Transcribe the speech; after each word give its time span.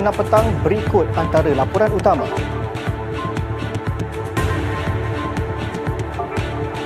semasa 0.00 0.16
6 0.16 0.20
petang 0.24 0.46
berikut 0.64 1.06
antara 1.12 1.52
laporan 1.52 1.92
utama. 1.92 2.24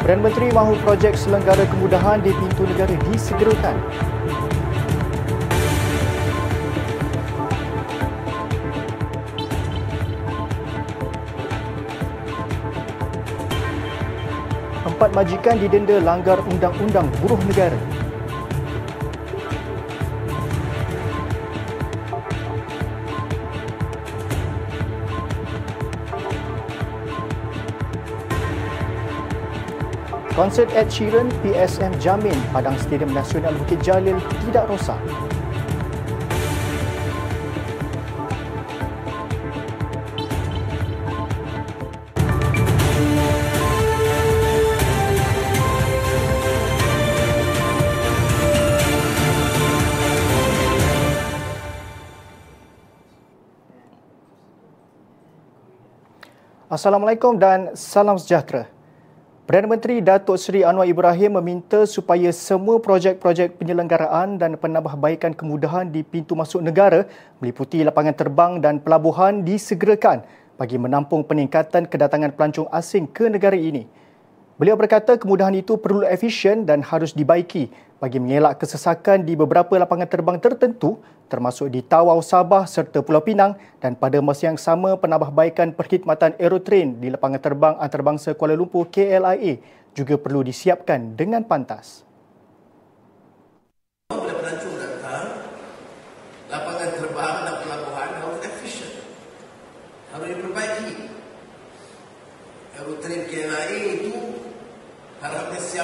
Perdana 0.02 0.20
Menteri 0.26 0.50
mahu 0.50 0.74
projek 0.82 1.14
selenggara 1.14 1.62
kemudahan 1.70 2.18
di 2.20 2.34
pintu 2.34 2.66
negara 2.66 2.92
disegerakan. 3.08 3.76
Empat 14.84 15.10
majikan 15.14 15.56
didenda 15.62 15.96
langgar 16.02 16.42
undang-undang 16.50 17.06
buruh 17.22 17.38
negara. 17.46 17.93
Konsert 30.34 30.66
Ed 30.74 30.90
Sheeran, 30.90 31.30
PSM 31.46 31.94
jamin 32.02 32.34
Padang 32.50 32.74
Stadium 32.82 33.14
Nasional 33.14 33.54
Bukit 33.54 33.78
Jalil 33.86 34.18
tidak 34.42 34.66
rosak. 34.66 34.98
Assalamualaikum 56.66 57.38
dan 57.38 57.78
salam 57.78 58.18
sejahtera. 58.18 58.66
Perdana 59.44 59.76
Menteri 59.76 60.00
Datuk 60.00 60.40
Seri 60.40 60.64
Anwar 60.64 60.88
Ibrahim 60.88 61.36
meminta 61.36 61.84
supaya 61.84 62.32
semua 62.32 62.80
projek-projek 62.80 63.60
penyelenggaraan 63.60 64.40
dan 64.40 64.56
penambahbaikan 64.56 65.36
kemudahan 65.36 65.84
di 65.92 66.00
pintu 66.00 66.32
masuk 66.32 66.64
negara 66.64 67.04
meliputi 67.44 67.84
lapangan 67.84 68.16
terbang 68.16 68.56
dan 68.64 68.80
pelabuhan 68.80 69.44
disegerakan 69.44 70.24
bagi 70.56 70.80
menampung 70.80 71.28
peningkatan 71.28 71.84
kedatangan 71.84 72.32
pelancong 72.32 72.72
asing 72.72 73.04
ke 73.04 73.28
negara 73.28 73.52
ini. 73.52 73.84
Beliau 74.54 74.78
berkata 74.78 75.18
kemudahan 75.18 75.50
itu 75.58 75.74
perlu 75.74 76.06
efisien 76.06 76.62
dan 76.62 76.78
harus 76.78 77.10
dibaiki 77.10 77.74
bagi 77.98 78.22
mengelak 78.22 78.62
kesesakan 78.62 79.26
di 79.26 79.34
beberapa 79.34 79.74
lapangan 79.74 80.06
terbang 80.06 80.38
tertentu 80.38 81.02
termasuk 81.26 81.74
di 81.74 81.82
Tawau 81.82 82.22
Sabah 82.22 82.62
serta 82.62 83.02
Pulau 83.02 83.18
Pinang 83.18 83.58
dan 83.82 83.98
pada 83.98 84.22
masa 84.22 84.46
yang 84.46 84.54
sama 84.54 84.94
penambahbaikan 84.94 85.74
perkhidmatan 85.74 86.38
aerotrain 86.38 87.02
di 87.02 87.10
lapangan 87.10 87.42
terbang 87.42 87.74
antarabangsa 87.82 88.38
Kuala 88.38 88.54
Lumpur 88.54 88.86
KLIA 88.94 89.58
juga 89.90 90.14
perlu 90.22 90.46
disiapkan 90.46 91.18
dengan 91.18 91.42
pantas. 91.42 92.06
lapangan 96.46 96.90
terbang 96.94 97.36
dan 97.42 97.54
pelabuhan 97.58 98.10
harus 98.22 98.38
efisien. 98.46 99.02
Harus 100.14 100.30
diperbaiki. 100.30 101.10
Aerotrain 102.78 103.22
KLIA 103.26 103.82
itu 103.98 104.14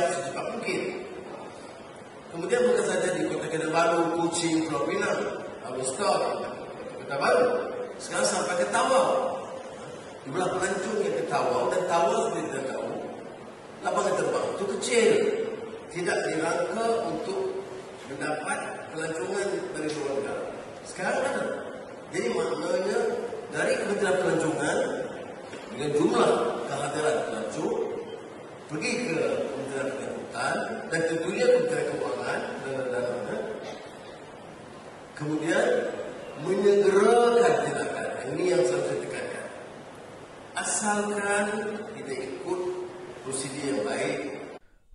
siap 0.01 0.17
secepat 0.17 0.47
mungkin. 0.57 0.81
Kemudian 2.33 2.61
bukan 2.73 2.85
saja 2.89 3.09
di 3.13 3.23
Kota 3.29 3.47
Kinabalu, 3.53 4.01
Kuching, 4.17 4.65
Pulau 4.65 4.89
Pinang, 4.89 5.21
Abu 5.67 5.83
Stor, 5.85 6.21
Kota 7.05 7.17
Baru. 7.21 7.47
Sekarang 8.01 8.25
sampai 8.25 8.65
ke 8.65 8.67
Tawau. 8.73 9.37
Jumlah 10.25 10.49
pelancong 10.57 10.97
yang 11.05 11.17
ke 11.21 11.25
Tawau 11.29 11.69
dan 11.69 11.83
Tawau 11.85 12.29
seperti 12.29 12.43
kita 12.49 12.61
tahu, 12.73 12.89
lapangan 13.85 14.15
terbang 14.17 14.47
itu 14.57 14.65
kecil. 14.79 15.11
Tidak 15.91 16.19
dirangka 16.23 16.87
untuk 17.11 17.67
mendapat 18.07 18.59
pelancongan 18.95 19.49
dari 19.75 19.91
luar 19.91 20.13
negara. 20.23 20.45
Sekarang 20.87 21.19
ada. 21.19 21.45
Jadi 22.15 22.27
maknanya 22.31 22.99
dari 23.51 23.75
Kementerian 23.75 24.17
Pelancongan 24.23 24.79
dengan 25.75 25.91
jumlah 25.99 26.31
kehadiran 26.71 27.17
pelancong 27.27 27.79
pergi 28.71 28.93
ke 29.11 29.19
Kementerian 29.71 30.19
Pendidikan 30.35 30.57
dan 30.91 31.01
tentunya 31.07 31.47
Kementerian 31.47 31.87
Keuangan 31.95 32.41
dan 32.67 32.75
lain-lainnya. 32.91 33.39
Kemudian 35.15 35.67
menyegerakan 36.43 37.55
tindakan. 37.63 38.09
Ini 38.35 38.45
yang 38.51 38.63
saya 38.67 38.83
tekankan. 38.99 39.47
Asalkan 40.59 41.47
kita 41.95 42.13
ikut 42.19 42.61
prosedur 43.23 43.63
yang 43.63 43.81
baik. 43.87 44.19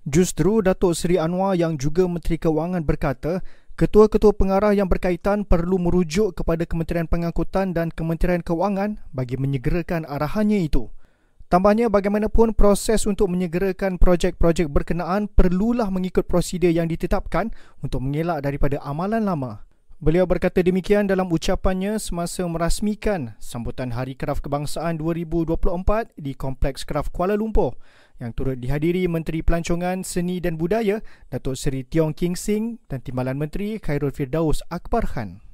Justru 0.06 0.60
Datuk 0.60 0.94
Seri 0.94 1.18
Anwar 1.18 1.56
yang 1.56 1.80
juga 1.80 2.06
Menteri 2.06 2.36
Keuangan 2.36 2.84
berkata, 2.84 3.42
ketua-ketua 3.80 4.36
pengarah 4.36 4.76
yang 4.76 4.92
berkaitan 4.92 5.48
perlu 5.48 5.80
merujuk 5.80 6.36
kepada 6.36 6.68
Kementerian 6.68 7.08
Pengangkutan 7.08 7.72
dan 7.72 7.90
Kementerian 7.96 8.44
Keuangan 8.44 9.00
bagi 9.16 9.40
menyegerakan 9.40 10.04
arahannya 10.04 10.62
itu. 10.68 10.95
Tambahnya 11.56 11.88
bagaimanapun 11.88 12.52
proses 12.52 13.08
untuk 13.08 13.32
menyegerakan 13.32 13.96
projek-projek 13.96 14.68
berkenaan 14.68 15.32
perlulah 15.32 15.88
mengikut 15.88 16.28
prosedur 16.28 16.68
yang 16.68 16.84
ditetapkan 16.84 17.48
untuk 17.80 18.04
mengelak 18.04 18.44
daripada 18.44 18.76
amalan 18.84 19.24
lama. 19.24 19.64
Beliau 20.04 20.28
berkata 20.28 20.60
demikian 20.60 21.08
dalam 21.08 21.32
ucapannya 21.32 21.96
semasa 21.96 22.44
merasmikan 22.44 23.40
sambutan 23.40 23.96
Hari 23.96 24.20
Kraf 24.20 24.44
Kebangsaan 24.44 25.00
2024 25.00 26.20
di 26.20 26.36
Kompleks 26.36 26.84
Kraf 26.84 27.08
Kuala 27.16 27.40
Lumpur 27.40 27.80
yang 28.20 28.36
turut 28.36 28.60
dihadiri 28.60 29.08
Menteri 29.08 29.40
Pelancongan, 29.40 30.04
Seni 30.04 30.44
dan 30.44 30.60
Budaya 30.60 31.00
Datuk 31.32 31.56
Seri 31.56 31.88
Tiong 31.88 32.12
King 32.12 32.36
Sing 32.36 32.84
dan 32.92 33.00
Timbalan 33.00 33.40
Menteri 33.40 33.80
Khairul 33.80 34.12
Firdaus 34.12 34.60
Akbar 34.68 35.08
Khan. 35.08 35.45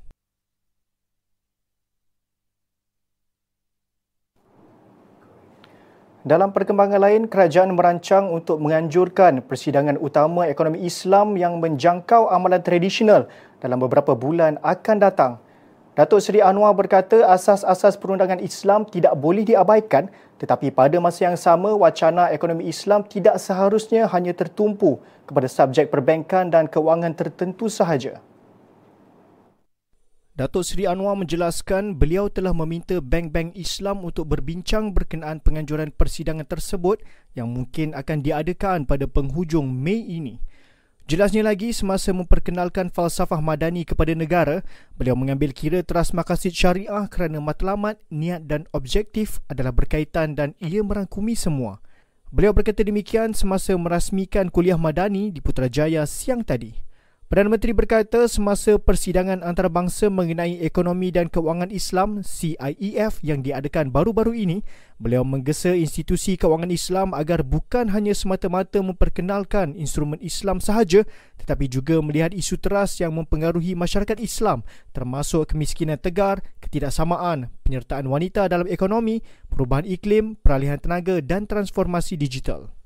Dalam 6.22 6.54
perkembangan 6.54 7.02
lain, 7.02 7.26
kerajaan 7.26 7.74
merancang 7.74 8.30
untuk 8.30 8.62
menganjurkan 8.62 9.42
persidangan 9.42 9.98
utama 9.98 10.46
ekonomi 10.46 10.86
Islam 10.86 11.34
yang 11.34 11.58
menjangkau 11.58 12.30
amalan 12.30 12.62
tradisional 12.62 13.26
dalam 13.58 13.82
beberapa 13.82 14.14
bulan 14.14 14.62
akan 14.62 14.98
datang. 15.02 15.42
Datuk 15.98 16.22
Seri 16.22 16.38
Anwar 16.38 16.78
berkata 16.78 17.26
asas-asas 17.26 17.98
perundangan 17.98 18.38
Islam 18.38 18.86
tidak 18.86 19.18
boleh 19.18 19.42
diabaikan 19.42 20.14
tetapi 20.38 20.70
pada 20.70 21.02
masa 21.02 21.26
yang 21.26 21.38
sama 21.42 21.74
wacana 21.74 22.30
ekonomi 22.30 22.70
Islam 22.70 23.02
tidak 23.02 23.42
seharusnya 23.42 24.06
hanya 24.14 24.38
tertumpu 24.38 25.02
kepada 25.26 25.50
subjek 25.50 25.90
perbankan 25.90 26.54
dan 26.54 26.70
kewangan 26.70 27.18
tertentu 27.18 27.66
sahaja. 27.66 28.22
Datuk 30.42 30.66
Seri 30.66 30.90
Anwar 30.90 31.14
menjelaskan 31.22 32.02
beliau 32.02 32.26
telah 32.26 32.50
meminta 32.50 32.98
bank-bank 32.98 33.54
Islam 33.54 34.02
untuk 34.02 34.26
berbincang 34.26 34.90
berkenaan 34.90 35.38
penganjuran 35.38 35.94
persidangan 35.94 36.50
tersebut 36.50 36.98
yang 37.38 37.54
mungkin 37.54 37.94
akan 37.94 38.26
diadakan 38.26 38.90
pada 38.90 39.06
penghujung 39.06 39.70
Mei 39.70 40.02
ini. 40.02 40.42
Jelasnya 41.06 41.46
lagi, 41.46 41.70
semasa 41.78 42.10
memperkenalkan 42.10 42.90
falsafah 42.90 43.38
madani 43.38 43.86
kepada 43.86 44.18
negara, 44.18 44.66
beliau 44.98 45.14
mengambil 45.14 45.54
kira 45.54 45.86
teras 45.86 46.10
makasid 46.10 46.58
syariah 46.58 47.06
kerana 47.06 47.38
matlamat, 47.38 48.02
niat 48.10 48.50
dan 48.50 48.66
objektif 48.74 49.46
adalah 49.46 49.70
berkaitan 49.70 50.34
dan 50.34 50.58
ia 50.58 50.82
merangkumi 50.82 51.38
semua. 51.38 51.86
Beliau 52.34 52.50
berkata 52.50 52.82
demikian 52.82 53.38
semasa 53.38 53.78
merasmikan 53.78 54.50
kuliah 54.50 54.82
madani 54.82 55.30
di 55.30 55.38
Putrajaya 55.38 56.02
siang 56.10 56.42
tadi. 56.42 56.90
Perdana 57.32 57.48
Menteri 57.48 57.72
berkata 57.72 58.28
semasa 58.28 58.76
persidangan 58.76 59.40
antarabangsa 59.40 60.12
mengenai 60.12 60.60
ekonomi 60.68 61.16
dan 61.16 61.32
kewangan 61.32 61.72
Islam 61.72 62.28
CIEF 62.28 63.24
yang 63.24 63.40
diadakan 63.40 63.88
baru-baru 63.88 64.36
ini, 64.36 64.68
beliau 65.00 65.24
menggesa 65.24 65.72
institusi 65.72 66.36
kewangan 66.36 66.68
Islam 66.68 67.16
agar 67.16 67.48
bukan 67.48 67.88
hanya 67.96 68.12
semata-mata 68.12 68.84
memperkenalkan 68.84 69.80
instrumen 69.80 70.20
Islam 70.20 70.60
sahaja 70.60 71.08
tetapi 71.40 71.72
juga 71.72 72.04
melihat 72.04 72.36
isu 72.36 72.60
teras 72.60 73.00
yang 73.00 73.16
mempengaruhi 73.16 73.80
masyarakat 73.80 74.20
Islam 74.20 74.68
termasuk 74.92 75.56
kemiskinan 75.56 76.04
tegar, 76.04 76.44
ketidaksamaan, 76.60 77.48
penyertaan 77.64 78.12
wanita 78.12 78.52
dalam 78.52 78.68
ekonomi, 78.68 79.24
perubahan 79.48 79.88
iklim, 79.88 80.36
peralihan 80.36 80.84
tenaga 80.84 81.24
dan 81.24 81.48
transformasi 81.48 82.20
digital. 82.20 82.81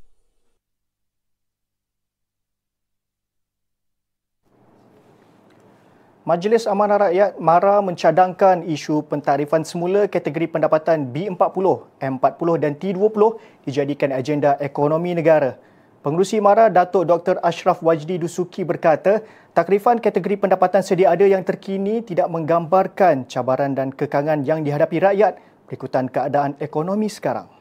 Majlis 6.26 6.66
Amanah 6.66 7.06
Rakyat 7.06 7.38
MARA 7.38 7.86
mencadangkan 7.86 8.66
isu 8.66 9.06
pentarifan 9.06 9.62
semula 9.62 10.10
kategori 10.10 10.58
pendapatan 10.58 11.14
B40, 11.14 11.86
M40 12.02 12.50
dan 12.58 12.74
T20 12.82 13.38
dijadikan 13.62 14.10
agenda 14.10 14.58
ekonomi 14.58 15.14
negara. 15.14 15.54
Pengurusi 16.02 16.42
MARA 16.42 16.74
Datuk 16.74 17.06
Dr. 17.06 17.38
Ashraf 17.46 17.86
Wajdi 17.86 18.18
Dusuki 18.18 18.66
berkata, 18.66 19.22
takrifan 19.54 20.02
kategori 20.02 20.42
pendapatan 20.42 20.82
sedia 20.82 21.14
ada 21.14 21.30
yang 21.30 21.46
terkini 21.46 22.02
tidak 22.02 22.26
menggambarkan 22.34 23.30
cabaran 23.30 23.78
dan 23.78 23.94
kekangan 23.94 24.42
yang 24.42 24.66
dihadapi 24.66 24.98
rakyat 24.98 25.38
berikutan 25.70 26.10
keadaan 26.10 26.58
ekonomi 26.58 27.06
sekarang. 27.06 27.55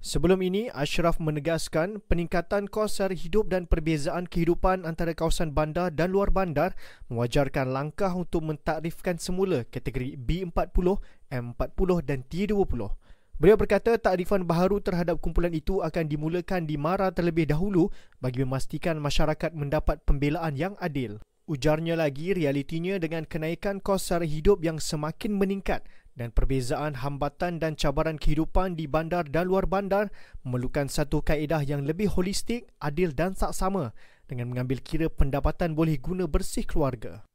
Sebelum 0.00 0.40
ini, 0.40 0.72
Ashraf 0.72 1.20
menegaskan 1.20 2.00
peningkatan 2.08 2.72
kos 2.72 2.96
sara 2.96 3.12
hidup 3.12 3.52
dan 3.52 3.68
perbezaan 3.68 4.24
kehidupan 4.24 4.88
antara 4.88 5.12
kawasan 5.12 5.52
bandar 5.52 5.92
dan 5.92 6.08
luar 6.08 6.32
bandar 6.32 6.72
mewajarkan 7.12 7.68
langkah 7.68 8.08
untuk 8.16 8.40
mentakrifkan 8.48 9.20
semula 9.20 9.60
kategori 9.68 10.16
B40, 10.16 10.96
M40 11.28 11.90
dan 12.00 12.24
T20. 12.24 12.80
Beliau 13.36 13.56
berkata 13.60 14.00
takrifan 14.00 14.48
baharu 14.48 14.80
terhadap 14.80 15.20
kumpulan 15.20 15.52
itu 15.52 15.84
akan 15.84 16.08
dimulakan 16.08 16.64
di 16.64 16.80
MARA 16.80 17.12
terlebih 17.12 17.52
dahulu 17.52 17.92
bagi 18.24 18.40
memastikan 18.40 18.96
masyarakat 18.96 19.52
mendapat 19.52 20.00
pembelaan 20.08 20.56
yang 20.56 20.80
adil. 20.80 21.20
Ujarnya 21.44 22.00
lagi 22.00 22.32
realitinya 22.32 22.96
dengan 22.96 23.28
kenaikan 23.28 23.84
kos 23.84 24.08
sara 24.08 24.24
hidup 24.24 24.64
yang 24.64 24.80
semakin 24.80 25.36
meningkat 25.36 25.84
dan 26.18 26.34
perbezaan 26.34 26.98
hambatan 26.98 27.62
dan 27.62 27.78
cabaran 27.78 28.18
kehidupan 28.18 28.74
di 28.78 28.90
bandar 28.90 29.28
dan 29.28 29.46
luar 29.46 29.66
bandar 29.66 30.10
memerlukan 30.46 30.90
satu 30.90 31.22
kaedah 31.22 31.62
yang 31.66 31.86
lebih 31.86 32.10
holistik, 32.10 32.70
adil 32.82 33.14
dan 33.14 33.34
saksama 33.34 33.94
dengan 34.30 34.50
mengambil 34.50 34.78
kira 34.78 35.10
pendapatan 35.10 35.74
boleh 35.74 35.98
guna 35.98 36.30
bersih 36.30 36.62
keluarga. 36.62 37.26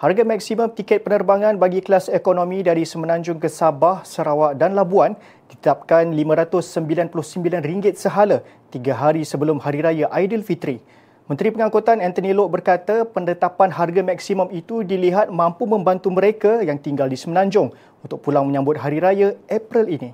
Harga 0.00 0.24
maksimum 0.24 0.72
tiket 0.72 1.04
penerbangan 1.04 1.60
bagi 1.60 1.84
kelas 1.84 2.08
ekonomi 2.08 2.64
dari 2.64 2.88
Semenanjung 2.88 3.36
ke 3.36 3.52
Sabah, 3.52 4.00
Sarawak 4.00 4.56
dan 4.56 4.72
Labuan 4.72 5.12
ditetapkan 5.52 6.16
RM599 6.16 8.00
sehala 8.00 8.40
tiga 8.72 8.96
hari 8.96 9.28
sebelum 9.28 9.60
Hari 9.60 9.84
Raya 9.84 10.08
Aidilfitri. 10.08 10.80
Menteri 11.28 11.52
Pengangkutan 11.52 12.00
Anthony 12.00 12.32
Loke 12.32 12.56
berkata 12.56 13.04
penetapan 13.04 13.68
harga 13.74 14.00
maksimum 14.00 14.48
itu 14.54 14.86
dilihat 14.86 15.28
mampu 15.28 15.68
membantu 15.68 16.08
mereka 16.08 16.64
yang 16.64 16.80
tinggal 16.80 17.10
di 17.10 17.18
Semenanjung 17.18 17.74
untuk 18.00 18.24
pulang 18.24 18.48
menyambut 18.48 18.80
Hari 18.80 18.98
Raya 19.02 19.28
April 19.50 19.90
ini. 19.90 20.10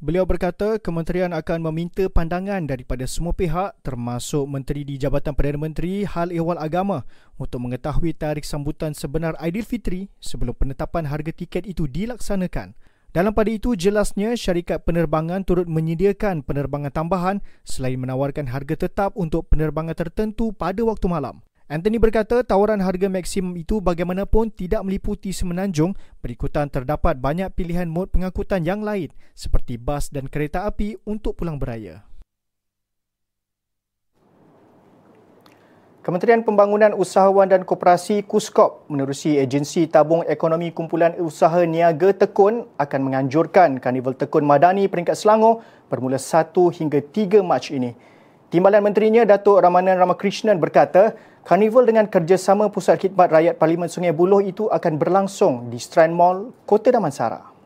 Beliau 0.00 0.24
berkata 0.24 0.80
kementerian 0.80 1.28
akan 1.28 1.60
meminta 1.60 2.08
pandangan 2.08 2.64
daripada 2.64 3.04
semua 3.04 3.36
pihak 3.36 3.76
termasuk 3.84 4.48
Menteri 4.48 4.80
di 4.80 4.96
Jabatan 4.96 5.36
Perdana 5.36 5.60
Menteri 5.60 6.08
Hal 6.08 6.32
Ehwal 6.32 6.56
Agama 6.56 7.04
untuk 7.36 7.60
mengetahui 7.60 8.16
tarikh 8.16 8.48
sambutan 8.48 8.96
sebenar 8.96 9.36
Aidilfitri 9.36 10.08
sebelum 10.16 10.56
penetapan 10.56 11.04
harga 11.04 11.36
tiket 11.36 11.68
itu 11.68 11.84
dilaksanakan. 11.84 12.72
Dalam 13.10 13.34
pada 13.34 13.50
itu, 13.50 13.74
jelasnya 13.74 14.38
syarikat 14.38 14.86
penerbangan 14.86 15.42
turut 15.42 15.66
menyediakan 15.66 16.46
penerbangan 16.46 16.94
tambahan 16.94 17.36
selain 17.66 17.98
menawarkan 17.98 18.46
harga 18.46 18.86
tetap 18.86 19.18
untuk 19.18 19.50
penerbangan 19.50 19.98
tertentu 19.98 20.54
pada 20.54 20.78
waktu 20.86 21.10
malam. 21.10 21.42
Anthony 21.70 21.98
berkata 22.02 22.42
tawaran 22.46 22.82
harga 22.82 23.10
maksimum 23.10 23.54
itu 23.54 23.78
bagaimanapun 23.78 24.50
tidak 24.50 24.82
meliputi 24.82 25.30
semenanjung 25.30 25.94
berikutan 26.18 26.66
terdapat 26.66 27.18
banyak 27.18 27.50
pilihan 27.54 27.86
mod 27.86 28.10
pengangkutan 28.10 28.66
yang 28.66 28.82
lain 28.82 29.14
seperti 29.38 29.78
bas 29.78 30.10
dan 30.10 30.26
kereta 30.26 30.66
api 30.66 30.98
untuk 31.06 31.38
pulang 31.38 31.62
beraya. 31.62 32.09
Kementerian 36.00 36.40
Pembangunan 36.40 36.96
Usahawan 36.96 37.44
dan 37.44 37.60
Koperasi 37.60 38.24
KUSKOP 38.24 38.88
menerusi 38.88 39.36
Agensi 39.36 39.84
Tabung 39.84 40.24
Ekonomi 40.24 40.72
Kumpulan 40.72 41.12
Usaha 41.20 41.60
Niaga 41.68 42.16
Tekun 42.16 42.64
akan 42.80 43.00
menganjurkan 43.04 43.76
Karnival 43.76 44.16
Tekun 44.16 44.48
Madani 44.48 44.88
peringkat 44.88 45.12
Selangor 45.12 45.60
bermula 45.92 46.16
1 46.16 46.56
hingga 46.56 47.04
3 47.04 47.44
Mac 47.44 47.68
ini. 47.68 47.92
Timbalan 48.48 48.80
Menterinya 48.80 49.28
Datuk 49.28 49.60
Ramanan 49.60 50.00
Ramakrishnan 50.00 50.56
berkata, 50.56 51.20
Karnival 51.44 51.84
dengan 51.84 52.08
kerjasama 52.08 52.72
Pusat 52.72 52.96
Khidmat 53.04 53.28
Rakyat 53.28 53.60
Parlimen 53.60 53.92
Sungai 53.92 54.16
Buloh 54.16 54.40
itu 54.40 54.72
akan 54.72 54.96
berlangsung 54.96 55.68
di 55.68 55.76
Strand 55.76 56.16
Mall, 56.16 56.56
Kota 56.64 56.88
Damansara. 56.88 57.59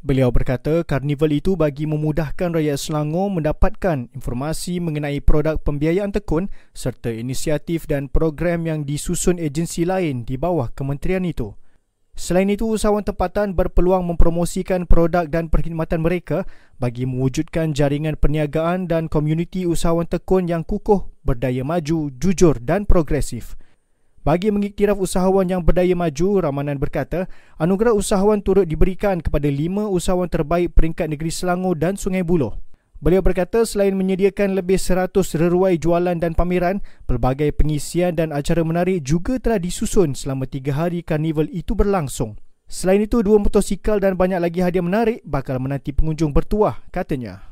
Beliau 0.00 0.32
berkata 0.32 0.80
karnival 0.80 1.28
itu 1.28 1.60
bagi 1.60 1.84
memudahkan 1.84 2.56
rakyat 2.56 2.80
Selangor 2.80 3.28
mendapatkan 3.36 4.08
informasi 4.16 4.80
mengenai 4.80 5.20
produk 5.20 5.60
pembiayaan 5.60 6.08
tekun 6.08 6.48
serta 6.72 7.12
inisiatif 7.12 7.84
dan 7.84 8.08
program 8.08 8.64
yang 8.64 8.88
disusun 8.88 9.36
agensi 9.36 9.84
lain 9.84 10.24
di 10.24 10.40
bawah 10.40 10.72
kementerian 10.72 11.28
itu. 11.28 11.52
Selain 12.16 12.48
itu, 12.48 12.64
usahawan 12.64 13.04
tempatan 13.04 13.52
berpeluang 13.52 14.08
mempromosikan 14.08 14.88
produk 14.88 15.28
dan 15.28 15.52
perkhidmatan 15.52 16.00
mereka 16.00 16.48
bagi 16.80 17.04
mewujudkan 17.04 17.76
jaringan 17.76 18.16
perniagaan 18.16 18.88
dan 18.88 19.04
komuniti 19.04 19.68
usahawan 19.68 20.08
tekun 20.08 20.48
yang 20.48 20.64
kukuh, 20.64 21.12
berdaya 21.28 21.60
maju, 21.60 22.08
jujur 22.16 22.56
dan 22.56 22.88
progresif. 22.88 23.52
Bagi 24.20 24.52
mengiktiraf 24.52 25.00
usahawan 25.00 25.48
yang 25.48 25.64
berdaya 25.64 25.96
maju, 25.96 26.44
Ramanan 26.44 26.76
berkata, 26.76 27.24
anugerah 27.56 27.96
usahawan 27.96 28.44
turut 28.44 28.68
diberikan 28.68 29.16
kepada 29.16 29.48
lima 29.48 29.88
usahawan 29.88 30.28
terbaik 30.28 30.76
peringkat 30.76 31.08
negeri 31.08 31.32
Selangor 31.32 31.72
dan 31.80 31.96
Sungai 31.96 32.20
Buloh. 32.20 32.60
Beliau 33.00 33.24
berkata 33.24 33.64
selain 33.64 33.96
menyediakan 33.96 34.60
lebih 34.60 34.76
100 34.76 35.16
reruai 35.40 35.80
jualan 35.80 36.20
dan 36.20 36.36
pameran, 36.36 36.84
pelbagai 37.08 37.56
pengisian 37.56 38.12
dan 38.12 38.28
acara 38.28 38.60
menarik 38.60 39.00
juga 39.00 39.40
telah 39.40 39.56
disusun 39.56 40.12
selama 40.12 40.44
tiga 40.44 40.76
hari 40.76 41.00
karnival 41.00 41.48
itu 41.48 41.72
berlangsung. 41.72 42.36
Selain 42.68 43.00
itu, 43.00 43.24
dua 43.24 43.40
motosikal 43.40 44.04
dan 44.04 44.20
banyak 44.20 44.36
lagi 44.36 44.60
hadiah 44.60 44.84
menarik 44.84 45.24
bakal 45.24 45.56
menanti 45.56 45.96
pengunjung 45.96 46.36
bertuah, 46.36 46.76
katanya. 46.92 47.49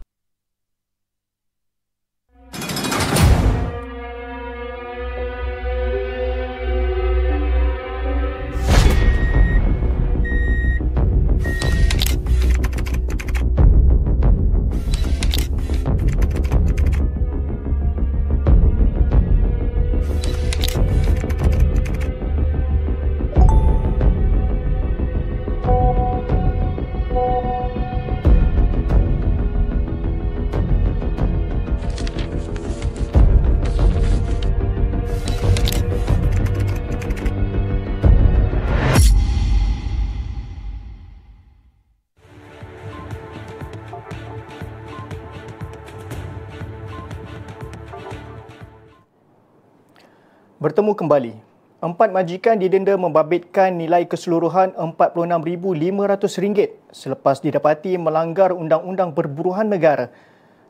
Bertemu 50.59 50.91
kembali. 50.91 51.39
Empat 51.79 52.11
majikan 52.11 52.59
didenda 52.59 52.91
membabitkan 52.99 53.79
nilai 53.79 54.03
keseluruhan 54.11 54.75
RM46,500 54.75 56.91
selepas 56.91 57.39
didapati 57.39 57.95
melanggar 57.95 58.51
Undang-Undang 58.51 59.15
Perburuhan 59.15 59.71
Negara. 59.71 60.11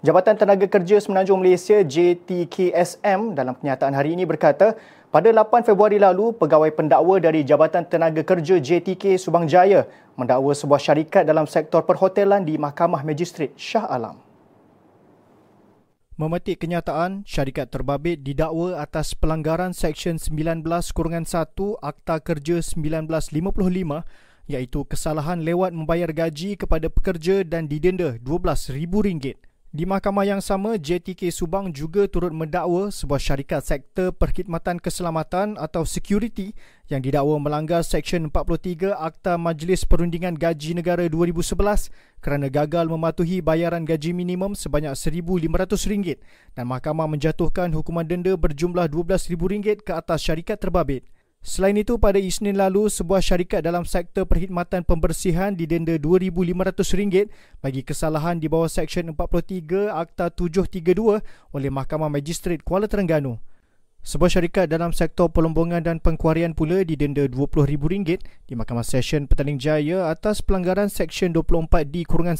Jabatan 0.04 0.36
Tenaga 0.36 0.68
Kerja 0.68 1.00
Semenanjung 1.00 1.40
Malaysia 1.40 1.80
JTKSM 1.80 3.32
dalam 3.32 3.56
kenyataan 3.56 3.96
hari 3.96 4.12
ini 4.12 4.28
berkata, 4.28 4.76
pada 5.08 5.32
8 5.32 5.64
Februari 5.64 5.96
lalu, 5.96 6.36
pegawai 6.36 6.68
pendakwa 6.68 7.16
dari 7.16 7.40
Jabatan 7.40 7.88
Tenaga 7.88 8.20
Kerja 8.20 8.60
JTK 8.60 9.16
Subang 9.16 9.48
Jaya 9.48 9.88
mendakwa 10.20 10.52
sebuah 10.52 10.84
syarikat 10.84 11.24
dalam 11.24 11.48
sektor 11.48 11.80
perhotelan 11.80 12.44
di 12.44 12.60
Mahkamah 12.60 13.00
Magistrat 13.00 13.56
Shah 13.56 13.88
Alam. 13.88 14.27
Memetik 16.18 16.66
kenyataan, 16.66 17.22
syarikat 17.22 17.70
terbabit 17.70 18.26
didakwa 18.26 18.82
atas 18.82 19.14
pelanggaran 19.14 19.70
Seksyen 19.70 20.18
19-1 20.18 20.66
Akta 21.78 22.18
Kerja 22.18 22.58
1955 22.58 24.50
iaitu 24.50 24.82
kesalahan 24.82 25.46
lewat 25.46 25.70
membayar 25.70 26.10
gaji 26.10 26.58
kepada 26.58 26.90
pekerja 26.90 27.46
dan 27.46 27.70
didenda 27.70 28.18
RM12,000. 28.18 29.47
Di 29.68 29.84
mahkamah 29.84 30.24
yang 30.24 30.40
sama, 30.40 30.80
JTK 30.80 31.28
Subang 31.28 31.68
juga 31.68 32.08
turut 32.08 32.32
mendakwa 32.32 32.88
sebuah 32.88 33.20
syarikat 33.20 33.60
sektor 33.60 34.16
perkhidmatan 34.16 34.80
keselamatan 34.80 35.60
atau 35.60 35.84
security 35.84 36.56
yang 36.88 37.04
didakwa 37.04 37.36
melanggar 37.36 37.84
Seksyen 37.84 38.32
43 38.32 38.96
Akta 38.96 39.36
Majlis 39.36 39.84
Perundingan 39.84 40.40
Gaji 40.40 40.72
Negara 40.72 41.04
2011 41.04 41.92
kerana 42.24 42.48
gagal 42.48 42.88
mematuhi 42.88 43.44
bayaran 43.44 43.84
gaji 43.84 44.16
minimum 44.16 44.56
sebanyak 44.56 44.96
RM1,500 44.96 46.16
dan 46.56 46.64
mahkamah 46.64 47.04
menjatuhkan 47.04 47.68
hukuman 47.76 48.08
denda 48.08 48.40
berjumlah 48.40 48.88
RM12,000 48.88 49.84
ke 49.84 49.92
atas 49.92 50.24
syarikat 50.24 50.56
terbabit. 50.56 51.04
Selain 51.38 51.74
itu, 51.78 51.96
pada 52.02 52.18
Isnin 52.18 52.58
lalu, 52.58 52.90
sebuah 52.90 53.22
syarikat 53.22 53.62
dalam 53.62 53.86
sektor 53.86 54.26
perkhidmatan 54.26 54.82
pembersihan 54.82 55.54
didenda 55.54 55.94
RM2,500 55.96 57.30
bagi 57.62 57.86
kesalahan 57.86 58.42
di 58.42 58.50
bawah 58.50 58.66
Seksyen 58.66 59.14
43 59.14 59.88
Akta 59.88 60.34
732 60.34 61.22
oleh 61.54 61.70
Mahkamah 61.70 62.10
Magistrate 62.10 62.60
Kuala 62.60 62.90
Terengganu. 62.90 63.38
Sebuah 63.98 64.30
syarikat 64.30 64.70
dalam 64.70 64.94
sektor 64.94 65.28
pelombongan 65.28 65.82
dan 65.82 65.96
pengkuarian 65.98 66.54
pula 66.54 66.86
didenda 66.86 67.26
RM20,000 67.26 68.22
di 68.46 68.54
Mahkamah 68.54 68.86
Session 68.86 69.26
Petaling 69.26 69.58
Jaya 69.58 70.06
atas 70.08 70.38
pelanggaran 70.40 70.86
Seksyen 70.86 71.34
24D-1 71.34 72.38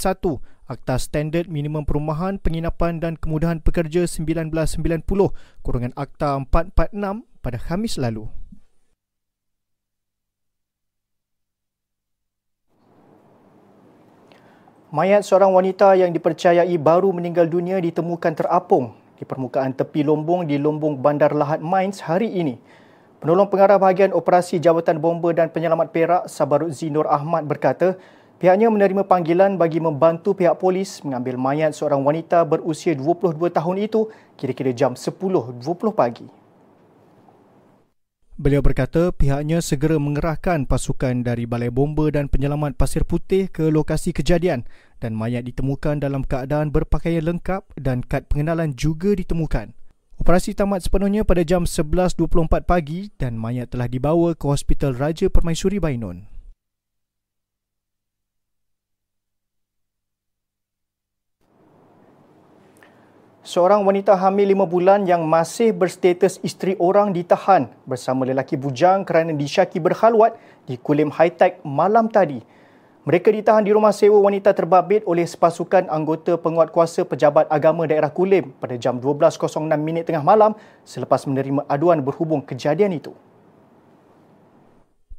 Akta 0.70 0.94
Standard 0.96 1.50
Minimum 1.50 1.82
Perumahan, 1.84 2.38
Penginapan 2.38 3.02
dan 3.02 3.18
Kemudahan 3.18 3.58
Pekerja 3.58 4.06
1990 4.06 4.78
Akta 5.98 6.30
446 6.46 7.26
pada 7.42 7.58
Khamis 7.58 7.98
lalu. 7.98 8.37
Mayat 14.88 15.20
seorang 15.20 15.52
wanita 15.52 16.00
yang 16.00 16.16
dipercayai 16.16 16.72
baru 16.80 17.12
meninggal 17.12 17.44
dunia 17.44 17.76
ditemukan 17.76 18.32
terapung 18.32 18.96
di 19.20 19.28
permukaan 19.28 19.76
tepi 19.76 20.00
Lombong 20.00 20.48
di 20.48 20.56
Lombong 20.56 20.96
Bandar 20.96 21.36
Lahad 21.36 21.60
Mines 21.60 22.00
hari 22.00 22.32
ini. 22.32 22.56
Penolong 23.20 23.52
pengarah 23.52 23.76
bahagian 23.76 24.16
operasi 24.16 24.56
Jawatan 24.56 24.96
Bomba 24.96 25.36
dan 25.36 25.52
Penyelamat 25.52 25.92
Perak 25.92 26.22
Sabarut 26.32 26.72
Zinur 26.72 27.04
Ahmad 27.04 27.44
berkata, 27.44 28.00
pihaknya 28.40 28.72
menerima 28.72 29.04
panggilan 29.04 29.60
bagi 29.60 29.76
membantu 29.76 30.32
pihak 30.32 30.56
polis 30.56 31.04
mengambil 31.04 31.36
mayat 31.36 31.76
seorang 31.76 32.00
wanita 32.00 32.48
berusia 32.48 32.96
22 32.96 33.36
tahun 33.52 33.76
itu 33.84 34.08
kira-kira 34.40 34.72
jam 34.72 34.96
10.20 34.96 35.60
pagi. 35.92 36.37
Beliau 38.38 38.62
berkata 38.62 39.10
pihaknya 39.10 39.58
segera 39.58 39.98
mengerahkan 39.98 40.62
pasukan 40.70 41.26
dari 41.26 41.42
Balai 41.42 41.74
Bomba 41.74 42.06
dan 42.06 42.30
Penyelamat 42.30 42.78
Pasir 42.78 43.02
Putih 43.02 43.50
ke 43.50 43.66
lokasi 43.66 44.14
kejadian 44.14 44.62
dan 45.02 45.18
mayat 45.18 45.42
ditemukan 45.42 45.98
dalam 45.98 46.22
keadaan 46.22 46.70
berpakaian 46.70 47.26
lengkap 47.26 47.66
dan 47.74 47.98
kad 48.06 48.30
pengenalan 48.30 48.78
juga 48.78 49.18
ditemukan. 49.18 49.74
Operasi 50.22 50.54
tamat 50.54 50.86
sepenuhnya 50.86 51.26
pada 51.26 51.42
jam 51.42 51.66
11.24 51.66 52.62
pagi 52.62 53.10
dan 53.18 53.34
mayat 53.34 53.74
telah 53.74 53.90
dibawa 53.90 54.38
ke 54.38 54.46
Hospital 54.46 54.94
Raja 54.94 55.26
Permaisuri 55.26 55.82
Bainon. 55.82 56.37
Seorang 63.48 63.80
wanita 63.80 64.12
hamil 64.12 64.52
lima 64.52 64.68
bulan 64.68 65.08
yang 65.08 65.24
masih 65.24 65.72
berstatus 65.72 66.36
isteri 66.44 66.76
orang 66.76 67.16
ditahan 67.16 67.72
bersama 67.88 68.28
lelaki 68.28 68.60
bujang 68.60 69.08
kerana 69.08 69.32
disyaki 69.32 69.80
berkhalwat 69.80 70.36
di 70.68 70.76
Kulim 70.76 71.08
High 71.08 71.32
Tech 71.32 71.64
malam 71.64 72.12
tadi. 72.12 72.44
Mereka 73.08 73.32
ditahan 73.32 73.64
di 73.64 73.72
rumah 73.72 73.96
sewa 73.96 74.20
wanita 74.20 74.52
terbabit 74.52 75.00
oleh 75.08 75.24
sepasukan 75.24 75.88
anggota 75.88 76.36
penguatkuasa 76.36 77.08
pejabat 77.08 77.48
agama 77.48 77.88
daerah 77.88 78.12
Kulim 78.12 78.52
pada 78.60 78.76
jam 78.76 79.00
12.06 79.00 79.64
minit 79.80 80.04
tengah 80.04 80.20
malam 80.20 80.52
selepas 80.84 81.24
menerima 81.24 81.64
aduan 81.72 82.04
berhubung 82.04 82.44
kejadian 82.44 83.00
itu. 83.00 83.16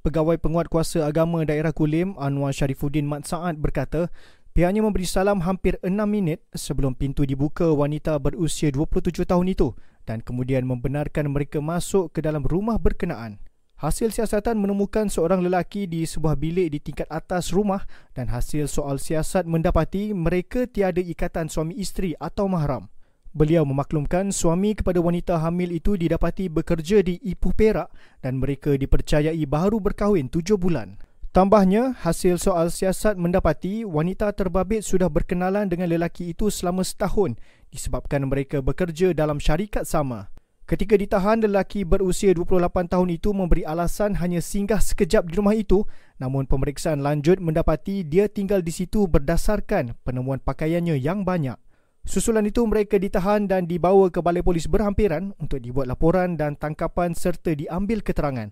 Pegawai 0.06 0.38
penguatkuasa 0.38 1.02
agama 1.02 1.42
daerah 1.50 1.74
Kulim, 1.74 2.14
Anwar 2.22 2.54
Sharifuddin 2.54 3.10
Mat 3.10 3.26
Saad 3.26 3.58
berkata, 3.58 4.14
Pihaknya 4.60 4.84
memberi 4.84 5.08
salam 5.08 5.40
hampir 5.48 5.80
6 5.80 5.88
minit 6.04 6.44
sebelum 6.52 6.92
pintu 6.92 7.24
dibuka 7.24 7.72
wanita 7.72 8.20
berusia 8.20 8.68
27 8.68 9.24
tahun 9.24 9.56
itu 9.56 9.72
dan 10.04 10.20
kemudian 10.20 10.68
membenarkan 10.68 11.32
mereka 11.32 11.64
masuk 11.64 12.12
ke 12.12 12.20
dalam 12.20 12.44
rumah 12.44 12.76
berkenaan. 12.76 13.40
Hasil 13.80 14.12
siasatan 14.12 14.60
menemukan 14.60 15.08
seorang 15.08 15.48
lelaki 15.48 15.88
di 15.88 16.04
sebuah 16.04 16.36
bilik 16.36 16.76
di 16.76 16.84
tingkat 16.84 17.08
atas 17.08 17.56
rumah 17.56 17.88
dan 18.12 18.28
hasil 18.28 18.68
soal 18.68 19.00
siasat 19.00 19.48
mendapati 19.48 20.12
mereka 20.12 20.68
tiada 20.68 21.00
ikatan 21.00 21.48
suami 21.48 21.80
isteri 21.80 22.12
atau 22.20 22.52
mahram. 22.52 22.92
Beliau 23.32 23.64
memaklumkan 23.64 24.28
suami 24.36 24.76
kepada 24.76 25.00
wanita 25.00 25.40
hamil 25.40 25.72
itu 25.72 25.96
didapati 25.96 26.52
bekerja 26.52 27.00
di 27.00 27.16
Ipuh 27.16 27.56
Perak 27.56 27.96
dan 28.20 28.44
mereka 28.44 28.76
dipercayai 28.76 29.40
baru 29.48 29.80
berkahwin 29.80 30.28
7 30.28 30.60
bulan. 30.60 31.00
Tambahnya, 31.30 31.94
hasil 32.02 32.42
soal 32.42 32.74
siasat 32.74 33.14
mendapati 33.14 33.86
wanita 33.86 34.34
terbabit 34.34 34.82
sudah 34.82 35.14
berkenalan 35.14 35.70
dengan 35.70 35.86
lelaki 35.86 36.34
itu 36.34 36.50
selama 36.50 36.82
setahun 36.82 37.38
disebabkan 37.70 38.26
mereka 38.26 38.66
bekerja 38.66 39.14
dalam 39.14 39.38
syarikat 39.38 39.86
sama. 39.86 40.34
Ketika 40.66 40.98
ditahan, 40.98 41.38
lelaki 41.46 41.86
berusia 41.86 42.34
28 42.34 42.90
tahun 42.90 43.10
itu 43.14 43.30
memberi 43.30 43.62
alasan 43.62 44.18
hanya 44.18 44.42
singgah 44.42 44.82
sekejap 44.82 45.30
di 45.30 45.38
rumah 45.38 45.54
itu 45.54 45.86
namun 46.18 46.50
pemeriksaan 46.50 47.06
lanjut 47.06 47.38
mendapati 47.38 48.02
dia 48.02 48.26
tinggal 48.26 48.66
di 48.66 48.74
situ 48.74 49.06
berdasarkan 49.06 50.02
penemuan 50.02 50.42
pakaiannya 50.42 50.98
yang 50.98 51.30
banyak. 51.30 51.62
Susulan 52.10 52.50
itu 52.50 52.66
mereka 52.66 52.98
ditahan 52.98 53.46
dan 53.46 53.70
dibawa 53.70 54.10
ke 54.10 54.18
balai 54.18 54.42
polis 54.42 54.66
berhampiran 54.66 55.38
untuk 55.38 55.62
dibuat 55.62 55.86
laporan 55.86 56.42
dan 56.42 56.58
tangkapan 56.58 57.14
serta 57.14 57.54
diambil 57.54 58.02
keterangan. 58.02 58.50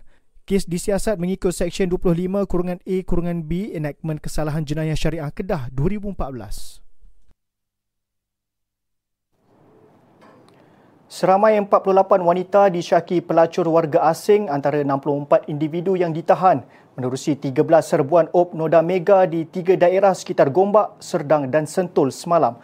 Kes 0.48 0.64
disiasat 0.64 1.20
mengikut 1.20 1.52
Seksyen 1.52 1.92
25 1.92 2.48
kurungan 2.48 2.80
A 2.80 2.96
kurungan 3.04 3.44
B 3.44 3.68
Enactment 3.76 4.16
Kesalahan 4.16 4.64
Jenayah 4.64 4.96
Syariah 4.96 5.28
Kedah 5.28 5.68
2014. 5.76 6.80
Seramai 11.04 11.60
48 11.60 12.24
wanita 12.24 12.72
disyaki 12.72 13.20
pelacur 13.20 13.68
warga 13.68 14.08
asing 14.08 14.48
antara 14.48 14.80
64 14.80 15.52
individu 15.52 16.00
yang 16.00 16.16
ditahan 16.16 16.64
menerusi 16.96 17.36
13 17.36 17.52
serbuan 17.84 18.32
op 18.32 18.56
noda 18.56 18.80
mega 18.80 19.28
di 19.28 19.44
tiga 19.44 19.76
daerah 19.76 20.16
sekitar 20.16 20.48
Gombak, 20.48 20.96
Serdang 21.04 21.52
dan 21.52 21.68
Sentul 21.68 22.08
semalam. 22.08 22.56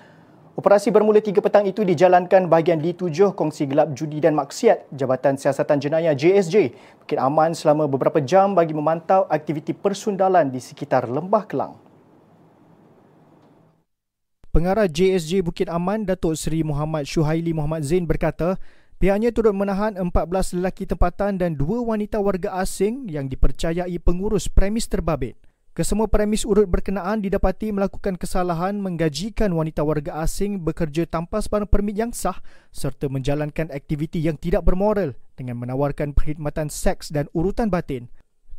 Operasi 0.54 0.94
bermula 0.94 1.18
3 1.18 1.34
petang 1.42 1.66
itu 1.66 1.82
dijalankan 1.82 2.46
bahagian 2.46 2.78
D7 2.78 3.34
Kongsi 3.34 3.66
Gelap 3.66 3.90
Judi 3.90 4.22
dan 4.22 4.38
Maksiat 4.38 4.86
Jabatan 4.94 5.34
Siasatan 5.34 5.82
Jenayah 5.82 6.14
JSJ 6.14 6.70
Bukit 7.02 7.18
Aman 7.18 7.58
selama 7.58 7.90
beberapa 7.90 8.22
jam 8.22 8.54
bagi 8.54 8.70
memantau 8.70 9.26
aktiviti 9.26 9.74
persundalan 9.74 10.54
di 10.54 10.62
sekitar 10.62 11.10
Lembah 11.10 11.44
Kelang. 11.50 11.74
Pengarah 14.54 14.86
JSJ 14.86 15.42
Bukit 15.42 15.66
Aman 15.66 16.06
Datuk 16.06 16.38
Seri 16.38 16.62
Muhammad 16.62 17.02
Syuhaili 17.10 17.50
Muhammad 17.50 17.82
Zain 17.82 18.06
berkata, 18.06 18.54
pihaknya 19.02 19.34
turut 19.34 19.58
menahan 19.58 19.98
14 19.98 20.54
lelaki 20.62 20.86
tempatan 20.86 21.34
dan 21.34 21.58
dua 21.58 21.82
wanita 21.82 22.22
warga 22.22 22.62
asing 22.62 23.10
yang 23.10 23.26
dipercayai 23.26 23.98
pengurus 23.98 24.46
premis 24.46 24.86
terbabit. 24.86 25.34
Kesemua 25.74 26.06
premis 26.06 26.46
urut 26.46 26.70
berkenaan 26.70 27.18
didapati 27.18 27.74
melakukan 27.74 28.14
kesalahan 28.14 28.78
menggajikan 28.78 29.50
wanita 29.50 29.82
warga 29.82 30.22
asing 30.22 30.62
bekerja 30.62 31.02
tanpa 31.02 31.42
sebarang 31.42 31.66
permit 31.66 31.98
yang 31.98 32.14
sah 32.14 32.38
serta 32.70 33.10
menjalankan 33.10 33.74
aktiviti 33.74 34.22
yang 34.22 34.38
tidak 34.38 34.62
bermoral 34.62 35.18
dengan 35.34 35.58
menawarkan 35.58 36.14
perkhidmatan 36.14 36.70
seks 36.70 37.10
dan 37.10 37.26
urutan 37.34 37.74
batin. 37.74 38.06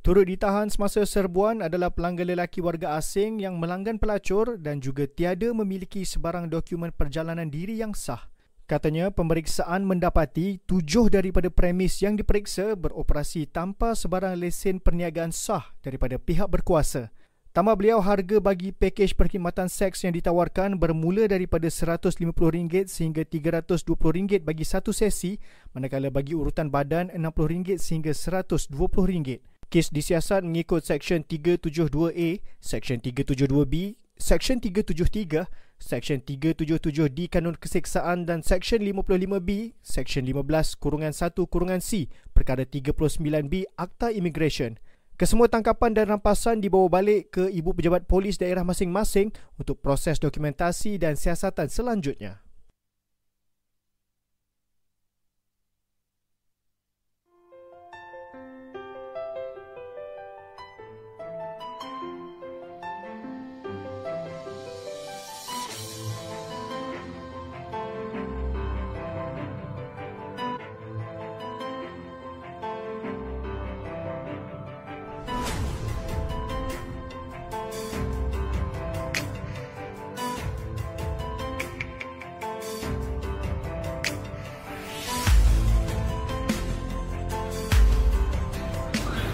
Turut 0.04 0.28
ditahan 0.28 0.68
semasa 0.68 1.08
serbuan 1.08 1.64
adalah 1.64 1.88
pelanggan 1.88 2.36
lelaki 2.36 2.60
warga 2.60 3.00
asing 3.00 3.40
yang 3.40 3.64
melanggan 3.64 3.96
pelacur 3.96 4.60
dan 4.60 4.84
juga 4.84 5.08
tiada 5.08 5.56
memiliki 5.56 6.04
sebarang 6.04 6.52
dokumen 6.52 6.92
perjalanan 6.92 7.48
diri 7.48 7.80
yang 7.80 7.96
sah. 7.96 8.28
Katanya 8.66 9.14
pemeriksaan 9.14 9.86
mendapati 9.86 10.58
tujuh 10.66 11.14
daripada 11.14 11.54
premis 11.54 12.02
yang 12.02 12.18
diperiksa 12.18 12.74
beroperasi 12.74 13.46
tanpa 13.46 13.94
sebarang 13.94 14.34
lesen 14.42 14.82
perniagaan 14.82 15.30
sah 15.30 15.70
daripada 15.86 16.18
pihak 16.18 16.50
berkuasa. 16.50 17.14
Tambah 17.54 17.78
beliau 17.78 18.02
harga 18.02 18.42
bagi 18.42 18.74
pakej 18.74 19.14
perkhidmatan 19.14 19.70
seks 19.70 20.02
yang 20.02 20.18
ditawarkan 20.18 20.82
bermula 20.82 21.30
daripada 21.30 21.70
RM150 21.70 22.90
sehingga 22.90 23.22
RM320 23.22 24.42
bagi 24.42 24.66
satu 24.66 24.90
sesi 24.90 25.38
manakala 25.78 26.10
bagi 26.10 26.34
urutan 26.34 26.74
badan 26.74 27.14
RM60 27.14 27.78
sehingga 27.78 28.18
RM120. 28.18 29.46
Kes 29.70 29.94
disiasat 29.94 30.42
mengikut 30.42 30.82
Seksyen 30.82 31.22
372A, 31.22 32.42
Seksyen 32.58 32.98
372B, 32.98 33.94
Seksyen 34.18 34.58
373 34.58 35.65
Seksyen 35.82 36.24
377D 36.24 37.28
Kanun 37.28 37.58
Keseksaan 37.60 38.24
dan 38.24 38.40
Seksyen 38.40 38.80
55B, 38.86 39.76
Seksyen 39.84 40.24
15 40.24 40.80
Kurungan 40.80 41.12
1 41.12 41.36
Kurungan 41.50 41.82
C, 41.84 42.08
Perkara 42.32 42.64
39B 42.64 43.68
Akta 43.76 44.14
Immigration. 44.14 44.80
Kesemua 45.16 45.48
tangkapan 45.48 45.96
dan 45.96 46.12
rampasan 46.12 46.60
dibawa 46.60 46.92
balik 46.92 47.36
ke 47.40 47.48
Ibu 47.48 47.74
Pejabat 47.74 48.04
Polis 48.04 48.36
daerah 48.36 48.68
masing-masing 48.68 49.32
untuk 49.56 49.80
proses 49.80 50.20
dokumentasi 50.20 51.00
dan 51.00 51.16
siasatan 51.16 51.72
selanjutnya. 51.72 52.45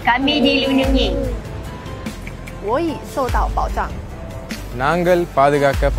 kami 0.02 0.42
dilindungi. 0.42 1.14
Woi, 2.66 2.94
sodao 3.14 3.50
bao 3.54 3.70
zhang. 3.70 3.90
Nanggal 4.74 5.26
padagaka. 5.34 5.90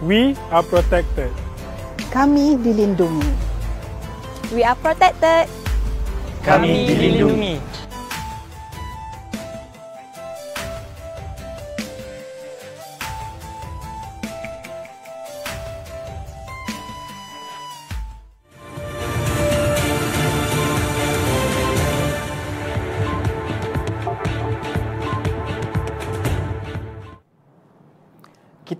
We 0.00 0.36
are 0.52 0.64
protected. 0.64 1.32
Kami 2.12 2.56
dilindungi. 2.56 3.32
We 4.52 4.64
are 4.64 4.76
protected. 4.76 5.48
Kami 6.40 6.88
dilindungi. 6.88 7.60
Kami 7.60 7.60
dilindungi. 7.60 7.69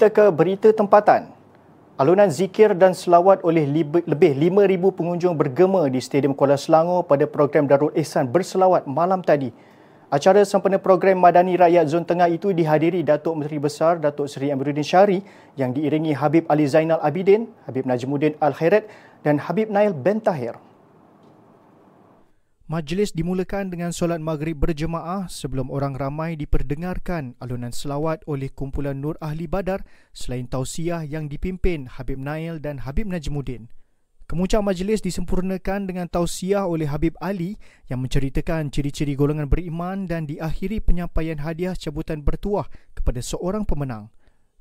Kita 0.00 0.16
ke 0.16 0.32
berita 0.32 0.72
tempatan. 0.72 1.28
Alunan 2.00 2.32
zikir 2.32 2.72
dan 2.72 2.96
selawat 2.96 3.44
oleh 3.44 3.68
lebih 3.68 4.32
5,000 4.32 4.96
pengunjung 4.96 5.36
bergema 5.36 5.84
di 5.92 6.00
Stadium 6.00 6.32
Kuala 6.32 6.56
Selangor 6.56 7.04
pada 7.04 7.28
program 7.28 7.68
Darul 7.68 7.92
Ihsan 7.92 8.24
berselawat 8.24 8.88
malam 8.88 9.20
tadi. 9.20 9.52
Acara 10.08 10.40
sempena 10.48 10.80
program 10.80 11.20
Madani 11.20 11.52
Rakyat 11.52 11.84
Zon 11.92 12.08
Tengah 12.08 12.32
itu 12.32 12.48
dihadiri 12.56 13.04
Datuk 13.04 13.44
Menteri 13.44 13.60
Besar 13.60 14.00
Datuk 14.00 14.24
Seri 14.24 14.48
Amiruddin 14.48 14.80
Syari 14.80 15.20
yang 15.60 15.76
diiringi 15.76 16.16
Habib 16.16 16.48
Ali 16.48 16.64
Zainal 16.64 17.04
Abidin, 17.04 17.52
Habib 17.68 17.84
Najmuddin 17.84 18.40
Al-Khairat 18.40 18.88
dan 19.20 19.36
Habib 19.36 19.68
Nail 19.68 19.92
Ben 19.92 20.16
Tahir. 20.16 20.56
Majlis 22.70 23.11
dimulakan 23.18 23.66
dengan 23.66 23.90
solat 23.90 24.22
maghrib 24.22 24.54
berjemaah 24.54 25.26
sebelum 25.26 25.74
orang 25.74 25.98
ramai 25.98 26.38
diperdengarkan 26.38 27.35
alunan 27.42 27.74
selawat 27.74 28.22
oleh 28.30 28.46
kumpulan 28.46 28.94
Nur 28.94 29.18
Ahli 29.18 29.50
Badar 29.50 29.83
selain 30.14 30.46
tausiah 30.46 31.02
yang 31.02 31.26
dipimpin 31.26 31.90
Habib 31.90 32.22
Nail 32.22 32.62
dan 32.62 32.87
Habib 32.87 33.11
Najmuddin. 33.11 33.66
Kemuncak 34.30 34.62
majlis 34.62 35.02
disempurnakan 35.02 35.90
dengan 35.90 36.06
tausiah 36.06 36.62
oleh 36.62 36.87
Habib 36.87 37.18
Ali 37.18 37.59
yang 37.90 38.06
menceritakan 38.06 38.70
ciri-ciri 38.70 39.18
golongan 39.18 39.50
beriman 39.50 40.06
dan 40.06 40.30
diakhiri 40.30 40.78
penyampaian 40.78 41.42
hadiah 41.42 41.74
cabutan 41.74 42.22
bertuah 42.22 42.70
kepada 42.94 43.18
seorang 43.18 43.66
pemenang. 43.66 44.14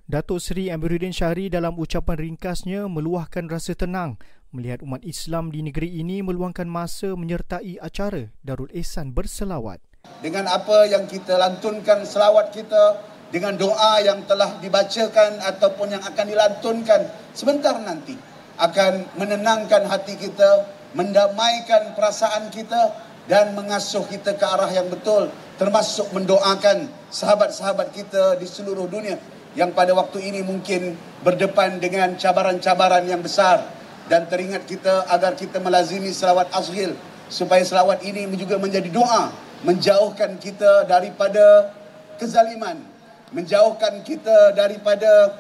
Datuk 0.09 0.41
Seri 0.41 0.73
Amiruddin 0.73 1.13
Syari 1.13 1.53
dalam 1.53 1.77
ucapan 1.77 2.17
ringkasnya 2.17 2.89
meluahkan 2.89 3.45
rasa 3.45 3.77
tenang 3.77 4.17
melihat 4.49 4.81
umat 4.81 5.05
Islam 5.05 5.53
di 5.53 5.61
negeri 5.61 6.01
ini 6.01 6.25
meluangkan 6.25 6.65
masa 6.65 7.13
menyertai 7.13 7.77
acara 7.77 8.33
Darul 8.41 8.71
Ihsan 8.73 9.13
berselawat. 9.13 9.81
dengan 10.23 10.47
apa 10.49 10.87
yang 10.89 11.05
kita 11.05 11.37
lantunkan 11.37 12.07
selawat 12.07 12.55
kita 12.55 13.03
dengan 13.29 13.53
doa 13.59 14.01
yang 14.01 14.25
telah 14.25 14.57
dibacakan 14.57 15.37
ataupun 15.43 15.93
yang 15.93 16.01
akan 16.01 16.25
dilantunkan 16.25 17.01
sebentar 17.37 17.77
nanti 17.77 18.17
akan 18.59 19.05
menenangkan 19.15 19.87
hati 19.87 20.19
kita, 20.19 20.67
mendamaikan 20.97 21.93
perasaan 21.95 22.49
kita 22.49 22.91
dan 23.29 23.53
mengasuh 23.53 24.03
kita 24.09 24.33
ke 24.35 24.45
arah 24.45 24.73
yang 24.73 24.89
betul 24.89 25.29
termasuk 25.61 26.09
mendoakan 26.11 26.89
sahabat-sahabat 27.13 27.93
kita 27.93 28.35
di 28.41 28.49
seluruh 28.49 28.89
dunia 28.89 29.21
yang 29.53 29.69
pada 29.75 29.93
waktu 29.93 30.25
ini 30.25 30.41
mungkin 30.41 30.97
berdepan 31.21 31.77
dengan 31.77 32.17
cabaran-cabaran 32.17 33.05
yang 33.05 33.21
besar 33.21 33.78
dan 34.09 34.25
teringat 34.25 34.65
kita 34.65 35.05
agar 35.07 35.37
kita 35.37 35.61
melazimi 35.61 36.09
selawat 36.09 36.49
asghil 36.51 36.97
supaya 37.29 37.61
selawat 37.61 38.01
ini 38.01 38.25
juga 38.35 38.57
menjadi 38.57 38.89
doa 38.89 39.29
menjauhkan 39.63 40.35
kita 40.41 40.89
daripada 40.89 41.71
kezaliman 42.17 42.81
menjauhkan 43.29 44.01
kita 44.01 44.57
daripada 44.57 45.39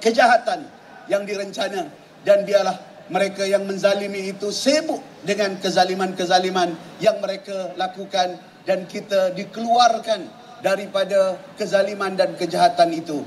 kejahatan 0.00 0.64
yang 1.06 1.28
direncana 1.28 1.92
dan 2.24 2.42
biarlah 2.42 2.76
mereka 3.06 3.46
yang 3.46 3.62
menzalimi 3.62 4.34
itu 4.34 4.50
sibuk 4.50 4.98
dengan 5.22 5.54
kezaliman-kezaliman 5.62 6.74
yang 6.98 7.22
mereka 7.22 7.70
lakukan 7.78 8.34
dan 8.66 8.82
kita 8.90 9.30
dikeluarkan 9.38 10.26
daripada 10.58 11.38
kezaliman 11.54 12.18
dan 12.18 12.34
kejahatan 12.34 12.90
itu. 12.90 13.22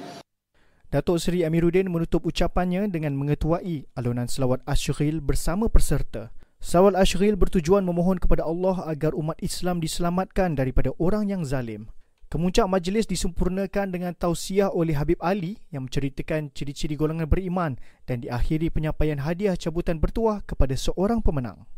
Datuk 0.90 1.22
Seri 1.22 1.46
Amiruddin 1.46 1.86
menutup 1.86 2.26
ucapannya 2.26 2.90
dengan 2.90 3.14
mengetuai 3.14 3.86
alunan 3.94 4.26
selawat 4.26 4.66
Ashril 4.66 5.22
bersama 5.22 5.70
peserta. 5.70 6.34
Selawat 6.58 6.98
Ashril 6.98 7.38
bertujuan 7.38 7.86
memohon 7.86 8.18
kepada 8.18 8.42
Allah 8.42 8.90
agar 8.90 9.14
umat 9.14 9.38
Islam 9.38 9.86
diselamatkan 9.86 10.58
daripada 10.58 10.90
orang 10.98 11.30
yang 11.30 11.46
zalim. 11.46 11.94
Kemuncak 12.34 12.66
majlis 12.66 13.06
disempurnakan 13.06 13.94
dengan 13.94 14.18
tausiah 14.18 14.74
oleh 14.74 14.98
Habib 14.98 15.22
Ali 15.22 15.62
yang 15.70 15.86
menceritakan 15.86 16.58
ciri-ciri 16.58 16.98
golongan 16.98 17.30
beriman 17.30 17.78
dan 18.10 18.26
diakhiri 18.26 18.74
penyampaian 18.74 19.22
hadiah 19.22 19.54
cabutan 19.54 20.02
bertuah 20.02 20.42
kepada 20.42 20.74
seorang 20.74 21.22
pemenang. 21.22 21.70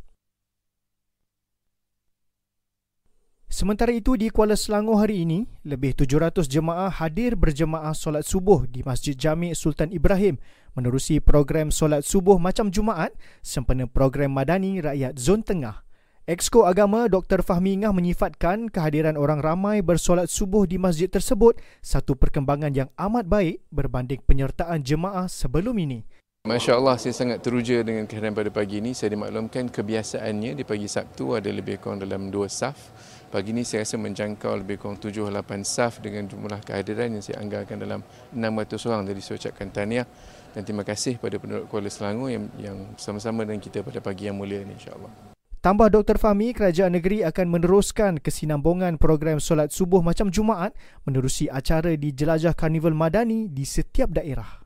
Sementara 3.52 3.92
itu 3.92 4.16
di 4.16 4.32
Kuala 4.32 4.56
Selangor 4.56 5.04
hari 5.04 5.28
ini, 5.28 5.44
lebih 5.68 5.92
700 5.92 6.48
jemaah 6.48 6.88
hadir 6.88 7.36
berjemaah 7.36 7.92
solat 7.92 8.24
subuh 8.24 8.64
di 8.64 8.80
Masjid 8.80 9.12
Jami' 9.12 9.52
Sultan 9.60 9.92
Ibrahim 9.92 10.40
menerusi 10.72 11.20
program 11.20 11.68
solat 11.68 12.08
subuh 12.08 12.40
macam 12.40 12.72
Jumaat 12.72 13.12
sempena 13.44 13.92
program 13.92 14.32
Madani 14.32 14.80
Rakyat 14.80 15.20
Zon 15.20 15.44
Tengah. 15.44 15.84
Exco 16.24 16.64
Agama 16.64 17.12
Dr. 17.12 17.44
Fahmi 17.44 17.84
Ngah 17.84 17.92
menyifatkan 17.92 18.72
kehadiran 18.72 19.20
orang 19.20 19.44
ramai 19.44 19.84
bersolat 19.84 20.32
subuh 20.32 20.64
di 20.64 20.80
masjid 20.80 21.12
tersebut 21.12 21.60
satu 21.84 22.16
perkembangan 22.16 22.72
yang 22.72 22.88
amat 22.96 23.28
baik 23.28 23.68
berbanding 23.68 24.24
penyertaan 24.24 24.80
jemaah 24.80 25.28
sebelum 25.28 25.76
ini. 25.76 26.08
Masya 26.48 26.80
Allah 26.80 26.96
saya 26.96 27.12
sangat 27.12 27.44
teruja 27.44 27.84
dengan 27.84 28.08
kehadiran 28.08 28.32
pada 28.32 28.48
pagi 28.48 28.80
ini. 28.80 28.96
Saya 28.96 29.12
dimaklumkan 29.12 29.68
kebiasaannya 29.68 30.56
di 30.56 30.64
pagi 30.64 30.88
Sabtu 30.88 31.36
ada 31.36 31.52
lebih 31.52 31.84
kurang 31.84 32.00
dalam 32.00 32.32
dua 32.32 32.48
saf. 32.48 33.11
Pagi 33.32 33.56
ini 33.56 33.64
saya 33.64 33.88
rasa 33.88 33.96
menjangkau 33.96 34.60
lebih 34.60 34.76
kurang 34.76 35.00
7-8 35.00 35.64
saf 35.64 36.04
dengan 36.04 36.28
jumlah 36.28 36.60
kehadiran 36.68 37.16
yang 37.16 37.24
saya 37.24 37.40
anggarkan 37.40 37.80
dalam 37.80 38.04
600 38.36 38.92
orang. 38.92 39.08
Jadi 39.08 39.22
saya 39.24 39.36
ucapkan 39.40 39.68
tahniah 39.72 40.04
dan 40.52 40.68
terima 40.68 40.84
kasih 40.84 41.16
pada 41.16 41.40
penduduk 41.40 41.72
Kuala 41.72 41.88
Selangor 41.88 42.28
yang, 42.28 42.52
yang 42.60 42.92
sama-sama 43.00 43.48
dengan 43.48 43.64
kita 43.64 43.88
pada 43.88 44.04
pagi 44.04 44.28
yang 44.28 44.36
mulia 44.36 44.60
ini 44.60 44.76
insyaAllah. 44.76 45.32
Tambah 45.64 45.88
Dr. 45.94 46.20
Fahmi, 46.20 46.52
kerajaan 46.52 46.92
negeri 46.92 47.24
akan 47.24 47.48
meneruskan 47.48 48.20
kesinambungan 48.20 49.00
program 49.00 49.40
solat 49.40 49.72
subuh 49.72 50.04
macam 50.04 50.28
Jumaat 50.28 50.76
menerusi 51.08 51.48
acara 51.48 51.96
di 51.96 52.12
Jelajah 52.12 52.52
Karnival 52.52 52.92
Madani 52.92 53.48
di 53.48 53.64
setiap 53.64 54.12
daerah. 54.12 54.61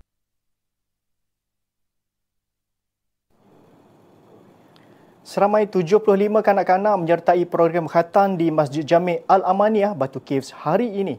Seramai 5.26 5.66
75 5.66 6.06
kanak-kanak 6.46 7.02
menyertai 7.02 7.50
program 7.50 7.90
khatan 7.90 8.38
di 8.38 8.54
Masjid 8.54 8.86
Jami' 8.86 9.26
Al-Amaniyah 9.26 9.98
Batu 9.98 10.22
Caves 10.22 10.54
hari 10.54 10.86
ini. 11.02 11.18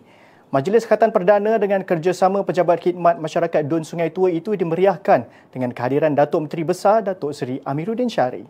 Majlis 0.55 0.87
Khatan 0.87 1.11
Perdana 1.11 1.59
dengan 1.59 1.83
kerjasama 1.83 2.47
Pejabat 2.47 2.87
Khidmat 2.87 3.19
Masyarakat 3.19 3.67
Dun 3.67 3.83
Sungai 3.83 4.15
Tua 4.15 4.31
itu 4.31 4.55
dimeriahkan 4.55 5.27
dengan 5.51 5.75
kehadiran 5.75 6.15
Datuk 6.15 6.47
Menteri 6.47 6.63
Besar 6.63 7.03
Datuk 7.03 7.35
Seri 7.35 7.59
Amiruddin 7.67 8.07
Syari. 8.07 8.47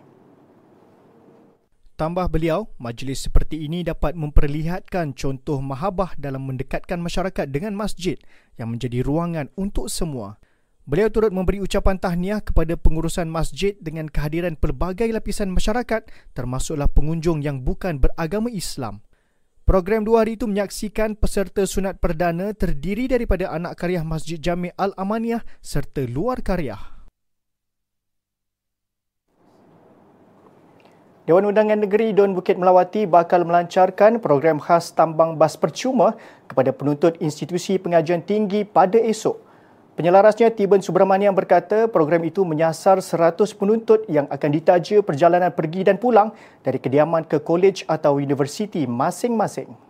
Tambah 1.97 2.29
beliau, 2.29 2.69
majlis 2.77 3.25
seperti 3.25 3.65
ini 3.65 3.81
dapat 3.81 4.13
memperlihatkan 4.13 5.17
contoh 5.17 5.65
mahabah 5.65 6.13
dalam 6.21 6.45
mendekatkan 6.45 7.01
masyarakat 7.01 7.49
dengan 7.49 7.73
masjid 7.73 8.21
yang 8.61 8.77
menjadi 8.77 9.01
ruangan 9.01 9.49
untuk 9.57 9.89
semua. 9.89 10.37
Beliau 10.87 11.11
turut 11.11 11.35
memberi 11.35 11.59
ucapan 11.59 11.99
tahniah 11.99 12.39
kepada 12.39 12.79
pengurusan 12.79 13.27
masjid 13.27 13.75
dengan 13.83 14.07
kehadiran 14.07 14.55
pelbagai 14.55 15.11
lapisan 15.11 15.51
masyarakat 15.51 16.07
termasuklah 16.31 16.87
pengunjung 16.87 17.43
yang 17.43 17.59
bukan 17.59 17.99
beragama 17.99 18.47
Islam. 18.55 19.03
Program 19.67 20.07
dua 20.07 20.23
hari 20.23 20.39
itu 20.39 20.47
menyaksikan 20.47 21.19
peserta 21.19 21.67
sunat 21.67 21.99
perdana 21.99 22.55
terdiri 22.55 23.11
daripada 23.11 23.51
anak 23.51 23.75
karya 23.83 24.07
Masjid 24.07 24.39
Jami' 24.39 24.71
Al-Amaniyah 24.79 25.43
serta 25.59 26.07
luar 26.07 26.39
karya. 26.47 26.79
Dewan 31.27 31.51
Undangan 31.51 31.83
Negeri 31.83 32.15
Don 32.15 32.39
Bukit 32.39 32.55
Melawati 32.55 33.11
bakal 33.11 33.43
melancarkan 33.43 34.23
program 34.23 34.63
khas 34.63 34.95
tambang 34.95 35.35
bas 35.35 35.59
percuma 35.59 36.15
kepada 36.47 36.71
penuntut 36.71 37.19
institusi 37.19 37.75
pengajian 37.83 38.23
tinggi 38.23 38.63
pada 38.63 39.03
esok. 39.03 39.46
Penyelarasnya 39.97 40.53
Tiben 40.53 40.85
Subramanian 40.85 41.33
berkata 41.33 41.89
program 41.89 42.21
itu 42.29 42.45
menyasar 42.45 43.01
100 43.01 43.33
penuntut 43.57 44.05
yang 44.13 44.29
akan 44.29 44.51
ditaja 44.53 45.01
perjalanan 45.01 45.49
pergi 45.49 45.89
dan 45.89 45.97
pulang 45.97 46.37
dari 46.61 46.77
kediaman 46.77 47.25
ke 47.25 47.41
kolej 47.41 47.81
atau 47.89 48.21
universiti 48.21 48.85
masing-masing. 48.85 49.86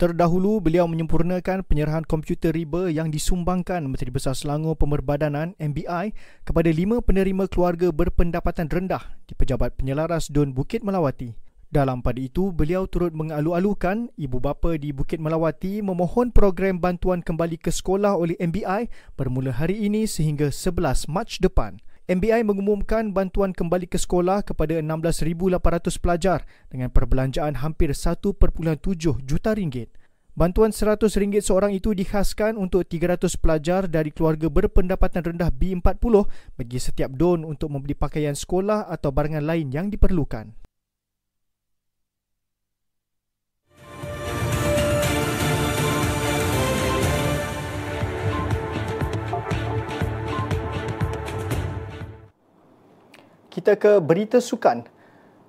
Terdahulu, 0.00 0.64
beliau 0.64 0.88
menyempurnakan 0.88 1.60
penyerahan 1.60 2.08
komputer 2.08 2.56
riba 2.56 2.88
yang 2.88 3.12
disumbangkan 3.12 3.84
Menteri 3.84 4.08
Besar 4.08 4.32
Selangor 4.32 4.72
Pemerbadanan 4.80 5.52
MBI 5.60 6.16
kepada 6.40 6.72
lima 6.72 7.04
penerima 7.04 7.44
keluarga 7.52 7.92
berpendapatan 7.92 8.72
rendah 8.72 9.20
di 9.28 9.36
Pejabat 9.36 9.76
Penyelaras 9.76 10.32
Dun 10.32 10.56
Bukit 10.56 10.80
Melawati. 10.80 11.36
Dalam 11.68 12.00
pada 12.00 12.16
itu, 12.16 12.48
beliau 12.48 12.88
turut 12.88 13.12
mengalu-alukan 13.12 14.08
ibu 14.16 14.40
bapa 14.40 14.80
di 14.80 14.88
Bukit 14.96 15.20
Melawati 15.20 15.84
memohon 15.84 16.32
program 16.32 16.80
bantuan 16.80 17.20
kembali 17.20 17.60
ke 17.60 17.68
sekolah 17.68 18.16
oleh 18.16 18.40
MBI 18.40 18.88
bermula 19.20 19.52
hari 19.52 19.84
ini 19.84 20.08
sehingga 20.08 20.48
11 20.48 21.12
Mac 21.12 21.28
depan. 21.44 21.76
MBI 22.10 22.42
mengumumkan 22.42 23.14
bantuan 23.14 23.54
kembali 23.54 23.86
ke 23.86 23.94
sekolah 23.94 24.42
kepada 24.42 24.82
16,800 24.82 25.94
pelajar 26.02 26.42
dengan 26.66 26.90
perbelanjaan 26.90 27.62
hampir 27.62 27.94
1.7 27.94 28.34
juta 29.22 29.50
ringgit. 29.54 29.94
Bantuan 30.34 30.74
RM100 30.74 31.38
seorang 31.38 31.70
itu 31.70 31.94
dikhaskan 31.94 32.58
untuk 32.58 32.82
300 32.82 33.30
pelajar 33.38 33.86
dari 33.86 34.10
keluarga 34.10 34.50
berpendapatan 34.50 35.22
rendah 35.22 35.54
B40 35.54 36.26
bagi 36.58 36.82
setiap 36.82 37.14
don 37.14 37.46
untuk 37.46 37.70
membeli 37.70 37.94
pakaian 37.94 38.34
sekolah 38.34 38.90
atau 38.90 39.14
barangan 39.14 39.46
lain 39.46 39.70
yang 39.70 39.86
diperlukan. 39.86 40.50
Kita 53.60 53.76
ke 53.76 54.00
berita 54.00 54.40
sukan. 54.40 54.88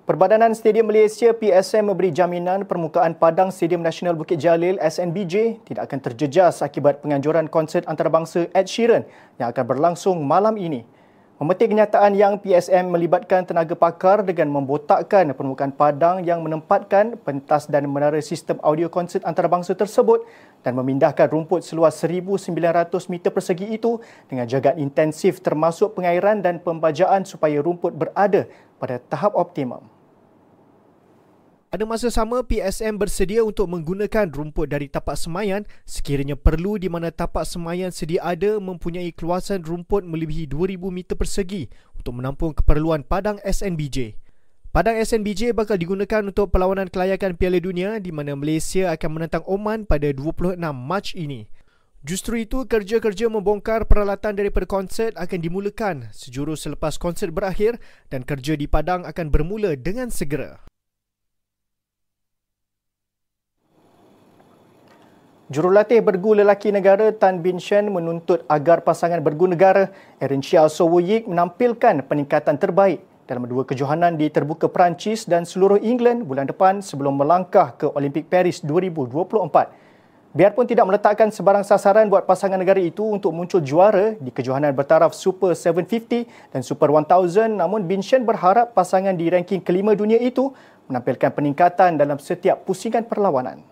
Perbadanan 0.04 0.52
Stadium 0.52 0.84
Malaysia 0.84 1.32
PSM 1.32 1.88
memberi 1.88 2.12
jaminan 2.12 2.68
permukaan 2.68 3.16
padang 3.16 3.48
Stadium 3.48 3.80
Nasional 3.80 4.12
Bukit 4.12 4.36
Jalil 4.36 4.76
SNBJ 4.84 5.64
tidak 5.64 5.88
akan 5.88 6.12
terjejas 6.12 6.60
akibat 6.60 7.00
penganjuran 7.00 7.48
konsert 7.48 7.88
antarabangsa 7.88 8.52
Ed 8.52 8.68
Sheeran 8.68 9.08
yang 9.40 9.48
akan 9.48 9.64
berlangsung 9.64 10.20
malam 10.28 10.60
ini. 10.60 10.84
Memetik 11.42 11.74
kenyataan 11.74 12.14
yang 12.14 12.38
PSM 12.38 12.86
melibatkan 12.86 13.42
tenaga 13.42 13.74
pakar 13.74 14.22
dengan 14.22 14.46
membotakkan 14.46 15.34
permukaan 15.34 15.74
padang 15.74 16.22
yang 16.22 16.38
menempatkan 16.38 17.18
pentas 17.18 17.66
dan 17.66 17.90
menara 17.90 18.22
sistem 18.22 18.62
audio 18.62 18.86
konsert 18.86 19.26
antarabangsa 19.26 19.74
tersebut 19.74 20.22
dan 20.62 20.78
memindahkan 20.78 21.26
rumput 21.26 21.66
seluas 21.66 21.98
1,900 21.98 22.46
meter 23.10 23.34
persegi 23.34 23.74
itu 23.74 23.98
dengan 24.30 24.46
jagaan 24.46 24.78
intensif 24.78 25.42
termasuk 25.42 25.98
pengairan 25.98 26.46
dan 26.46 26.62
pembajaan 26.62 27.26
supaya 27.26 27.58
rumput 27.58 27.90
berada 27.90 28.46
pada 28.78 29.02
tahap 29.02 29.34
optimum. 29.34 29.82
Pada 31.72 31.88
masa 31.88 32.12
sama, 32.12 32.44
PSM 32.44 33.00
bersedia 33.00 33.40
untuk 33.40 33.64
menggunakan 33.64 34.28
rumput 34.28 34.68
dari 34.68 34.92
tapak 34.92 35.16
semayan 35.16 35.64
sekiranya 35.88 36.36
perlu 36.36 36.76
di 36.76 36.92
mana 36.92 37.08
tapak 37.08 37.48
semayan 37.48 37.88
sedia 37.88 38.20
ada 38.20 38.60
mempunyai 38.60 39.08
keluasan 39.08 39.64
rumput 39.64 40.04
melebihi 40.04 40.44
2,000 40.52 40.76
meter 40.92 41.16
persegi 41.16 41.72
untuk 41.96 42.20
menampung 42.20 42.52
keperluan 42.52 43.08
padang 43.08 43.40
SNBJ. 43.40 44.20
Padang 44.68 45.00
SNBJ 45.00 45.56
bakal 45.56 45.80
digunakan 45.80 46.20
untuk 46.20 46.52
perlawanan 46.52 46.92
kelayakan 46.92 47.40
Piala 47.40 47.56
Dunia 47.56 47.96
di 48.04 48.12
mana 48.12 48.36
Malaysia 48.36 48.92
akan 48.92 49.08
menentang 49.16 49.40
Oman 49.48 49.88
pada 49.88 50.12
26 50.12 50.60
Mac 50.76 51.16
ini. 51.16 51.48
Justru 52.04 52.44
itu, 52.44 52.68
kerja-kerja 52.68 53.32
membongkar 53.32 53.88
peralatan 53.88 54.36
daripada 54.36 54.68
konsert 54.68 55.16
akan 55.16 55.38
dimulakan 55.40 56.12
sejurus 56.12 56.68
selepas 56.68 57.00
konsert 57.00 57.32
berakhir 57.32 57.80
dan 58.12 58.28
kerja 58.28 58.60
di 58.60 58.68
Padang 58.68 59.08
akan 59.08 59.32
bermula 59.32 59.72
dengan 59.72 60.12
segera. 60.12 60.60
Jurulatih 65.52 66.00
bergu 66.00 66.32
lelaki 66.32 66.72
negara 66.72 67.12
Tan 67.12 67.44
Bin 67.44 67.60
Shen 67.60 67.92
menuntut 67.92 68.40
agar 68.48 68.80
pasangan 68.80 69.20
bergu 69.20 69.44
negara 69.44 69.92
Erin 70.16 70.40
Chia 70.40 70.64
Sowo 70.72 70.96
Yik 70.96 71.28
menampilkan 71.28 72.08
peningkatan 72.08 72.56
terbaik 72.56 73.04
dalam 73.28 73.44
dua 73.44 73.68
kejohanan 73.68 74.16
di 74.16 74.32
terbuka 74.32 74.72
Perancis 74.72 75.28
dan 75.28 75.44
seluruh 75.44 75.76
England 75.76 76.24
bulan 76.24 76.48
depan 76.48 76.80
sebelum 76.80 77.20
melangkah 77.20 77.76
ke 77.76 77.84
Olimpik 77.84 78.32
Paris 78.32 78.64
2024. 78.64 80.32
Biarpun 80.32 80.64
tidak 80.64 80.88
meletakkan 80.88 81.28
sebarang 81.28 81.68
sasaran 81.68 82.08
buat 82.08 82.24
pasangan 82.24 82.56
negara 82.56 82.80
itu 82.80 83.04
untuk 83.04 83.36
muncul 83.36 83.60
juara 83.60 84.16
di 84.16 84.32
kejohanan 84.32 84.72
bertaraf 84.72 85.12
Super 85.12 85.52
750 85.52 86.32
dan 86.48 86.64
Super 86.64 86.88
1000 86.88 87.60
namun 87.60 87.84
Bin 87.84 88.00
Shen 88.00 88.24
berharap 88.24 88.72
pasangan 88.72 89.12
di 89.12 89.28
ranking 89.28 89.60
kelima 89.60 89.92
dunia 89.92 90.16
itu 90.16 90.48
menampilkan 90.88 91.28
peningkatan 91.28 92.00
dalam 92.00 92.16
setiap 92.16 92.64
pusingan 92.64 93.04
perlawanan. 93.04 93.71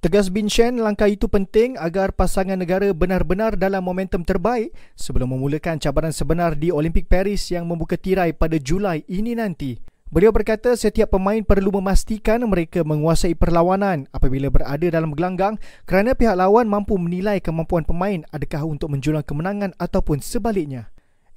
Tegas 0.00 0.32
Bin 0.32 0.48
Shen, 0.48 0.80
langkah 0.80 1.12
itu 1.12 1.28
penting 1.28 1.76
agar 1.76 2.16
pasangan 2.16 2.56
negara 2.56 2.88
benar-benar 2.96 3.52
dalam 3.52 3.84
momentum 3.84 4.24
terbaik 4.24 4.72
sebelum 4.96 5.36
memulakan 5.36 5.76
cabaran 5.76 6.08
sebenar 6.08 6.56
di 6.56 6.72
Olimpik 6.72 7.04
Paris 7.04 7.52
yang 7.52 7.68
membuka 7.68 8.00
tirai 8.00 8.32
pada 8.32 8.56
Julai 8.56 9.04
ini 9.12 9.36
nanti. 9.36 9.76
Beliau 10.08 10.32
berkata 10.32 10.72
setiap 10.72 11.12
pemain 11.12 11.44
perlu 11.44 11.68
memastikan 11.68 12.40
mereka 12.48 12.80
menguasai 12.80 13.36
perlawanan 13.36 14.08
apabila 14.08 14.48
berada 14.48 14.88
dalam 14.88 15.12
gelanggang 15.12 15.60
kerana 15.84 16.16
pihak 16.16 16.32
lawan 16.32 16.64
mampu 16.64 16.96
menilai 16.96 17.36
kemampuan 17.44 17.84
pemain 17.84 18.24
adakah 18.32 18.64
untuk 18.64 18.88
menjulang 18.88 19.20
kemenangan 19.20 19.76
ataupun 19.76 20.24
sebaliknya. 20.24 20.88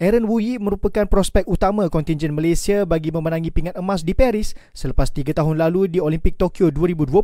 Aaron 0.03 0.27
Wu 0.27 0.43
merupakan 0.59 1.07
prospek 1.07 1.47
utama 1.47 1.87
kontingen 1.87 2.35
Malaysia 2.35 2.83
bagi 2.83 3.07
memenangi 3.07 3.55
pingat 3.55 3.79
emas 3.79 4.03
di 4.03 4.11
Paris 4.11 4.51
selepas 4.75 5.07
tiga 5.07 5.31
tahun 5.31 5.55
lalu 5.55 5.87
di 5.95 6.03
Olimpik 6.03 6.35
Tokyo 6.35 6.67
2020 6.75 7.23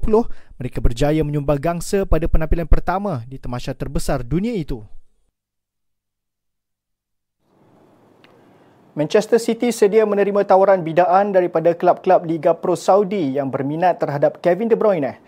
mereka 0.55 0.79
berjaya 0.79 1.19
menyumbang 1.27 1.59
gangsa 1.59 2.07
pada 2.07 2.31
penampilan 2.31 2.71
pertama 2.71 3.27
di 3.27 3.35
temasya 3.35 3.75
terbesar 3.75 4.23
dunia 4.23 4.55
itu. 4.55 4.79
Manchester 8.95 9.43
City 9.43 9.75
sedia 9.75 10.07
menerima 10.07 10.47
tawaran 10.47 10.79
bidaan 10.79 11.35
daripada 11.35 11.75
kelab-kelab 11.75 12.23
Liga 12.23 12.55
Pro 12.55 12.79
Saudi 12.79 13.35
yang 13.35 13.51
berminat 13.51 13.99
terhadap 13.99 14.39
Kevin 14.39 14.71
De 14.71 14.79
Bruyne. 14.79 15.19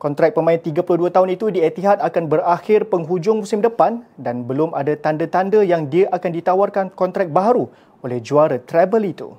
Kontrak 0.00 0.32
pemain 0.32 0.56
32 0.56 1.12
tahun 1.12 1.28
itu 1.28 1.52
di 1.52 1.60
Etihad 1.60 2.00
akan 2.00 2.24
berakhir 2.24 2.88
penghujung 2.88 3.44
musim 3.44 3.60
depan 3.60 4.00
dan 4.16 4.48
belum 4.48 4.72
ada 4.72 4.96
tanda-tanda 4.96 5.60
yang 5.60 5.92
dia 5.92 6.08
akan 6.08 6.40
ditawarkan 6.40 6.86
kontrak 6.96 7.28
baru 7.28 7.68
oleh 8.00 8.16
juara 8.24 8.56
treble 8.56 9.04
itu. 9.04 9.36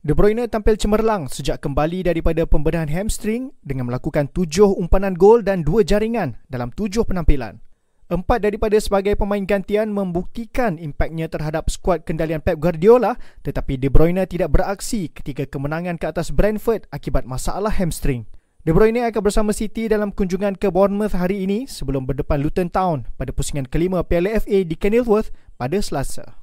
De 0.00 0.16
Bruyne 0.16 0.48
tampil 0.48 0.80
cemerlang 0.80 1.28
sejak 1.28 1.60
kembali 1.60 2.08
daripada 2.08 2.48
pembedahan 2.48 2.88
hamstring 2.88 3.52
dengan 3.60 3.92
melakukan 3.92 4.24
tujuh 4.32 4.72
umpanan 4.72 5.20
gol 5.20 5.44
dan 5.44 5.60
dua 5.60 5.84
jaringan 5.84 6.40
dalam 6.48 6.72
tujuh 6.72 7.04
penampilan. 7.04 7.60
Empat 8.08 8.40
daripada 8.40 8.80
sebagai 8.80 9.20
pemain 9.20 9.44
gantian 9.44 9.92
membuktikan 9.92 10.80
impaknya 10.80 11.28
terhadap 11.28 11.68
skuad 11.68 12.08
kendalian 12.08 12.40
Pep 12.40 12.56
Guardiola 12.56 13.20
tetapi 13.44 13.76
De 13.76 13.92
Bruyne 13.92 14.24
tidak 14.24 14.56
beraksi 14.56 15.12
ketika 15.12 15.44
kemenangan 15.44 16.00
ke 16.00 16.08
atas 16.08 16.32
Brentford 16.32 16.88
akibat 16.88 17.28
masalah 17.28 17.68
hamstring. 17.68 18.24
De 18.66 18.74
Bruyne 18.74 19.06
akan 19.06 19.22
bersama 19.22 19.54
City 19.54 19.86
dalam 19.86 20.10
kunjungan 20.10 20.58
ke 20.58 20.66
Bournemouth 20.74 21.14
hari 21.14 21.46
ini 21.46 21.70
sebelum 21.70 22.02
berdepan 22.02 22.42
Luton 22.42 22.66
Town 22.66 23.06
pada 23.14 23.30
pusingan 23.30 23.62
kelima 23.62 24.02
Piala 24.02 24.42
FA 24.42 24.66
di 24.66 24.74
Kenilworth 24.74 25.30
pada 25.54 25.78
Selasa. 25.78 26.34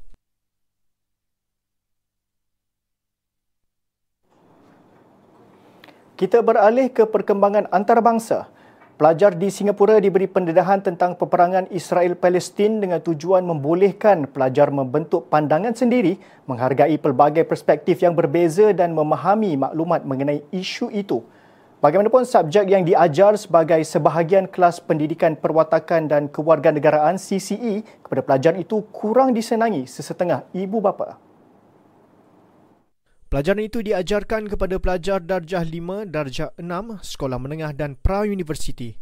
Kita 6.16 6.40
beralih 6.40 6.96
ke 6.96 7.04
perkembangan 7.04 7.68
antarabangsa. 7.76 8.48
Pelajar 8.96 9.36
di 9.36 9.52
Singapura 9.52 10.00
diberi 10.00 10.32
pendedahan 10.32 10.80
tentang 10.80 11.20
peperangan 11.20 11.68
Israel-Palestin 11.76 12.80
dengan 12.80 13.04
tujuan 13.04 13.44
membolehkan 13.44 14.32
pelajar 14.32 14.72
membentuk 14.72 15.28
pandangan 15.28 15.76
sendiri, 15.76 16.16
menghargai 16.48 16.96
pelbagai 17.04 17.44
perspektif 17.44 18.00
yang 18.00 18.16
berbeza 18.16 18.72
dan 18.72 18.96
memahami 18.96 19.60
maklumat 19.60 20.08
mengenai 20.08 20.40
isu 20.56 20.88
itu. 20.96 21.20
Bagaimanapun 21.84 22.24
subjek 22.24 22.64
yang 22.72 22.88
diajar 22.88 23.36
sebagai 23.36 23.84
sebahagian 23.84 24.48
kelas 24.48 24.80
pendidikan 24.80 25.36
perwatakan 25.36 26.08
dan 26.08 26.32
kewarganegaraan 26.32 27.20
CCE 27.20 27.84
kepada 28.00 28.24
pelajar 28.24 28.56
itu 28.56 28.88
kurang 28.96 29.36
disenangi 29.36 29.84
sesetengah 29.84 30.48
ibu 30.56 30.80
bapa. 30.80 31.20
Pelajaran 33.28 33.68
itu 33.68 33.84
diajarkan 33.84 34.48
kepada 34.48 34.80
pelajar 34.80 35.20
darjah 35.20 35.60
5, 35.60 36.08
darjah 36.08 36.56
6, 36.56 37.04
sekolah 37.04 37.36
menengah 37.36 37.76
dan 37.76 38.00
pra-universiti. 38.00 38.96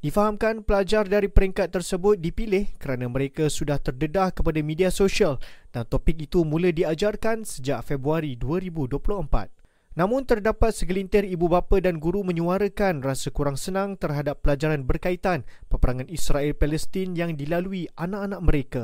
Difahamkan 0.00 0.64
pelajar 0.64 1.04
dari 1.04 1.28
peringkat 1.28 1.76
tersebut 1.76 2.16
dipilih 2.16 2.72
kerana 2.80 3.04
mereka 3.04 3.52
sudah 3.52 3.76
terdedah 3.76 4.32
kepada 4.32 4.64
media 4.64 4.88
sosial 4.88 5.36
dan 5.76 5.84
topik 5.84 6.24
itu 6.24 6.40
mula 6.40 6.72
diajarkan 6.72 7.44
sejak 7.44 7.84
Februari 7.84 8.32
2024. 8.40 9.63
Namun 9.94 10.26
terdapat 10.26 10.74
segelintir 10.74 11.22
ibu 11.22 11.46
bapa 11.46 11.78
dan 11.78 12.02
guru 12.02 12.26
menyuarakan 12.26 12.98
rasa 12.98 13.30
kurang 13.30 13.54
senang 13.54 13.94
terhadap 13.94 14.42
pelajaran 14.42 14.82
berkaitan 14.82 15.46
peperangan 15.70 16.10
Israel-Palestin 16.10 17.14
yang 17.14 17.38
dilalui 17.38 17.86
anak-anak 17.94 18.40
mereka. 18.42 18.82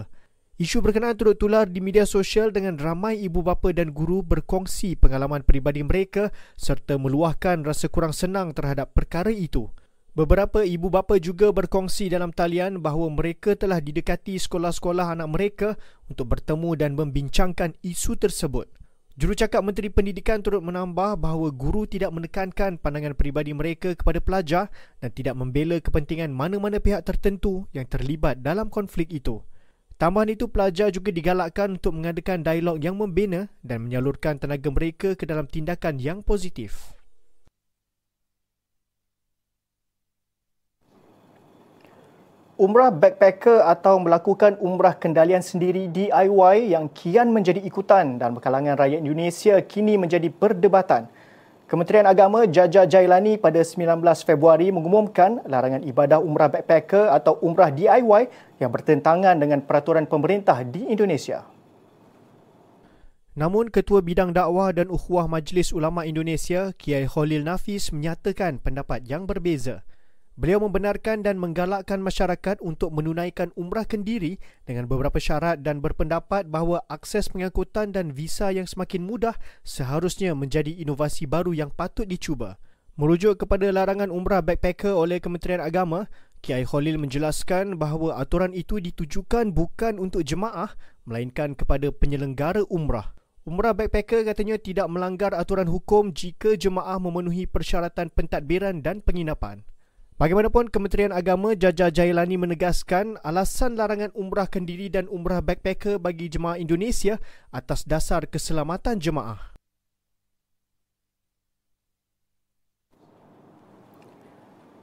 Isu 0.61 0.79
berkenaan 0.79 1.19
turut 1.19 1.35
tular 1.35 1.67
di 1.67 1.83
media 1.83 2.07
sosial 2.07 2.55
dengan 2.55 2.79
ramai 2.79 3.19
ibu 3.27 3.43
bapa 3.43 3.75
dan 3.75 3.91
guru 3.91 4.23
berkongsi 4.23 4.95
pengalaman 4.95 5.43
peribadi 5.43 5.83
mereka 5.83 6.31
serta 6.55 6.95
meluahkan 6.95 7.67
rasa 7.67 7.91
kurang 7.91 8.15
senang 8.15 8.55
terhadap 8.55 8.95
perkara 8.95 9.35
itu. 9.35 9.67
Beberapa 10.15 10.63
ibu 10.63 10.95
bapa 10.95 11.19
juga 11.19 11.51
berkongsi 11.51 12.07
dalam 12.07 12.31
talian 12.31 12.79
bahawa 12.79 13.11
mereka 13.11 13.59
telah 13.59 13.83
didekati 13.83 14.39
sekolah-sekolah 14.39 15.19
anak 15.19 15.29
mereka 15.33 15.69
untuk 16.07 16.39
bertemu 16.39 16.71
dan 16.79 16.95
membincangkan 16.95 17.75
isu 17.83 18.15
tersebut. 18.15 18.80
Jurucakap 19.21 19.61
Menteri 19.61 19.93
Pendidikan 19.93 20.41
turut 20.41 20.65
menambah 20.65 21.21
bahawa 21.21 21.53
guru 21.53 21.85
tidak 21.85 22.09
menekankan 22.09 22.81
pandangan 22.81 23.13
peribadi 23.13 23.53
mereka 23.53 23.93
kepada 23.93 24.17
pelajar 24.17 24.73
dan 24.97 25.13
tidak 25.13 25.37
membela 25.37 25.77
kepentingan 25.77 26.33
mana-mana 26.33 26.81
pihak 26.81 27.05
tertentu 27.05 27.69
yang 27.77 27.85
terlibat 27.85 28.41
dalam 28.41 28.73
konflik 28.73 29.13
itu. 29.13 29.45
Tambahan 30.01 30.33
itu, 30.33 30.49
pelajar 30.49 30.89
juga 30.89 31.13
digalakkan 31.13 31.77
untuk 31.77 32.01
mengadakan 32.01 32.41
dialog 32.41 32.81
yang 32.81 32.97
membina 32.97 33.53
dan 33.61 33.85
menyalurkan 33.85 34.41
tenaga 34.41 34.73
mereka 34.73 35.13
ke 35.13 35.29
dalam 35.29 35.45
tindakan 35.45 36.01
yang 36.01 36.25
positif. 36.25 36.97
Umrah 42.61 42.93
backpacker 42.93 43.65
atau 43.65 43.97
melakukan 43.97 44.61
umrah 44.61 44.93
kendalian 44.93 45.41
sendiri 45.41 45.89
DIY 45.89 46.77
yang 46.77 46.93
kian 46.93 47.33
menjadi 47.33 47.57
ikutan 47.57 48.21
dalam 48.21 48.37
kalangan 48.37 48.77
rakyat 48.77 49.01
Indonesia 49.01 49.57
kini 49.65 49.97
menjadi 49.97 50.29
perdebatan. 50.29 51.09
Kementerian 51.65 52.05
Agama 52.05 52.45
Jaja 52.45 52.85
Jailani 52.85 53.41
pada 53.41 53.65
19 53.65 54.05
Februari 54.29 54.69
mengumumkan 54.77 55.41
larangan 55.49 55.81
ibadah 55.89 56.21
umrah 56.21 56.53
backpacker 56.53 57.09
atau 57.09 57.41
umrah 57.41 57.73
DIY 57.73 58.29
yang 58.61 58.69
bertentangan 58.69 59.41
dengan 59.41 59.65
peraturan 59.65 60.05
pemerintah 60.05 60.61
di 60.61 60.85
Indonesia. 60.85 61.49
Namun 63.41 63.73
Ketua 63.73 64.05
Bidang 64.05 64.37
Dakwah 64.37 64.77
dan 64.77 64.93
Ukhuwah 64.93 65.33
Majlis 65.33 65.73
Ulama 65.73 66.05
Indonesia 66.05 66.77
Kiai 66.77 67.09
Khalil 67.09 67.41
Nafis 67.41 67.89
menyatakan 67.89 68.61
pendapat 68.61 69.09
yang 69.09 69.25
berbeza. 69.25 69.81
Beliau 70.41 70.57
membenarkan 70.57 71.21
dan 71.21 71.37
menggalakkan 71.37 72.01
masyarakat 72.01 72.65
untuk 72.65 72.97
menunaikan 72.97 73.53
umrah 73.61 73.85
kendiri 73.85 74.41
dengan 74.65 74.89
beberapa 74.89 75.21
syarat 75.21 75.61
dan 75.61 75.85
berpendapat 75.85 76.49
bahawa 76.49 76.81
akses 76.89 77.29
pengangkutan 77.29 77.93
dan 77.93 78.09
visa 78.09 78.49
yang 78.49 78.65
semakin 78.65 79.05
mudah 79.05 79.37
seharusnya 79.69 80.33
menjadi 80.33 80.73
inovasi 80.81 81.29
baru 81.29 81.53
yang 81.53 81.69
patut 81.69 82.09
dicuba. 82.09 82.57
Merujuk 82.97 83.37
kepada 83.37 83.69
larangan 83.69 84.09
umrah 84.09 84.41
backpacker 84.41 84.97
oleh 84.97 85.21
Kementerian 85.21 85.61
Agama, 85.61 86.09
Kiai 86.41 86.65
Khalil 86.65 86.97
menjelaskan 86.97 87.77
bahawa 87.77 88.17
aturan 88.17 88.57
itu 88.57 88.81
ditujukan 88.81 89.53
bukan 89.53 90.01
untuk 90.01 90.25
jemaah 90.25 90.73
melainkan 91.05 91.53
kepada 91.53 91.93
penyelenggara 91.93 92.65
umrah. 92.73 93.13
Umrah 93.45 93.77
backpacker 93.77 94.25
katanya 94.25 94.57
tidak 94.57 94.89
melanggar 94.89 95.37
aturan 95.37 95.69
hukum 95.69 96.17
jika 96.17 96.57
jemaah 96.57 96.97
memenuhi 96.97 97.45
persyaratan 97.45 98.09
pentadbiran 98.09 98.81
dan 98.81 99.05
penginapan. 99.05 99.69
Bagaimanapun, 100.21 100.69
Kementerian 100.69 101.17
Agama 101.17 101.57
Jaja 101.57 101.89
Jailani 101.89 102.37
menegaskan 102.37 103.17
alasan 103.25 103.73
larangan 103.73 104.13
umrah 104.13 104.45
kendiri 104.45 104.93
dan 104.93 105.09
umrah 105.09 105.41
backpacker 105.41 105.97
bagi 105.97 106.29
jemaah 106.29 106.61
Indonesia 106.61 107.17
atas 107.49 107.89
dasar 107.89 108.29
keselamatan 108.29 109.01
jemaah. 109.01 109.41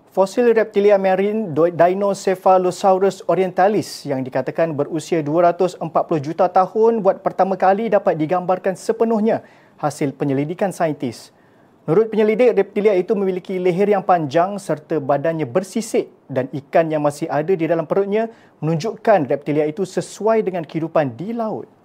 Fosil 0.09 0.57
reptilia 0.57 0.97
marine 0.97 1.53
Dinocephalosaurus 1.53 3.21
orientalis 3.29 4.09
yang 4.09 4.25
dikatakan 4.25 4.73
berusia 4.73 5.21
240 5.21 5.85
juta 6.17 6.49
tahun 6.49 7.05
buat 7.05 7.21
pertama 7.21 7.53
kali 7.53 7.93
dapat 7.93 8.17
digambarkan 8.17 8.73
sepenuhnya 8.73 9.45
hasil 9.77 10.17
penyelidikan 10.17 10.73
saintis. 10.73 11.36
Menurut 11.87 12.11
penyelidik, 12.11 12.51
reptilia 12.51 12.99
itu 12.99 13.15
memiliki 13.15 13.55
leher 13.55 13.87
yang 13.87 14.03
panjang 14.03 14.59
serta 14.59 14.99
badannya 14.99 15.47
bersisik 15.47 16.11
dan 16.27 16.51
ikan 16.51 16.91
yang 16.91 16.99
masih 16.99 17.31
ada 17.31 17.55
di 17.55 17.63
dalam 17.63 17.87
perutnya 17.87 18.27
menunjukkan 18.59 19.31
reptilia 19.31 19.63
itu 19.63 19.87
sesuai 19.87 20.43
dengan 20.43 20.67
kehidupan 20.67 21.15
di 21.15 21.31
laut. 21.31 21.77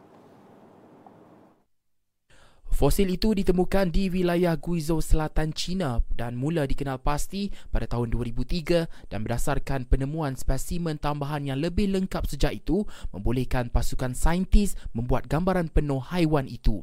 Fosil 2.72 3.14
itu 3.14 3.30
ditemukan 3.30 3.94
di 3.94 4.10
wilayah 4.10 4.58
Guizhou 4.58 4.98
Selatan 4.98 5.54
China 5.54 6.02
dan 6.18 6.34
mula 6.34 6.66
dikenal 6.66 6.98
pasti 6.98 7.54
pada 7.70 7.86
tahun 7.86 8.10
2003 8.10 9.06
dan 9.06 9.22
berdasarkan 9.22 9.86
penemuan 9.86 10.34
spesimen 10.34 10.98
tambahan 10.98 11.46
yang 11.46 11.62
lebih 11.62 11.86
lengkap 11.94 12.26
sejak 12.26 12.58
itu 12.58 12.82
membolehkan 13.14 13.70
pasukan 13.70 14.18
saintis 14.18 14.74
membuat 14.98 15.30
gambaran 15.30 15.70
penuh 15.70 16.02
haiwan 16.02 16.50
itu. 16.50 16.82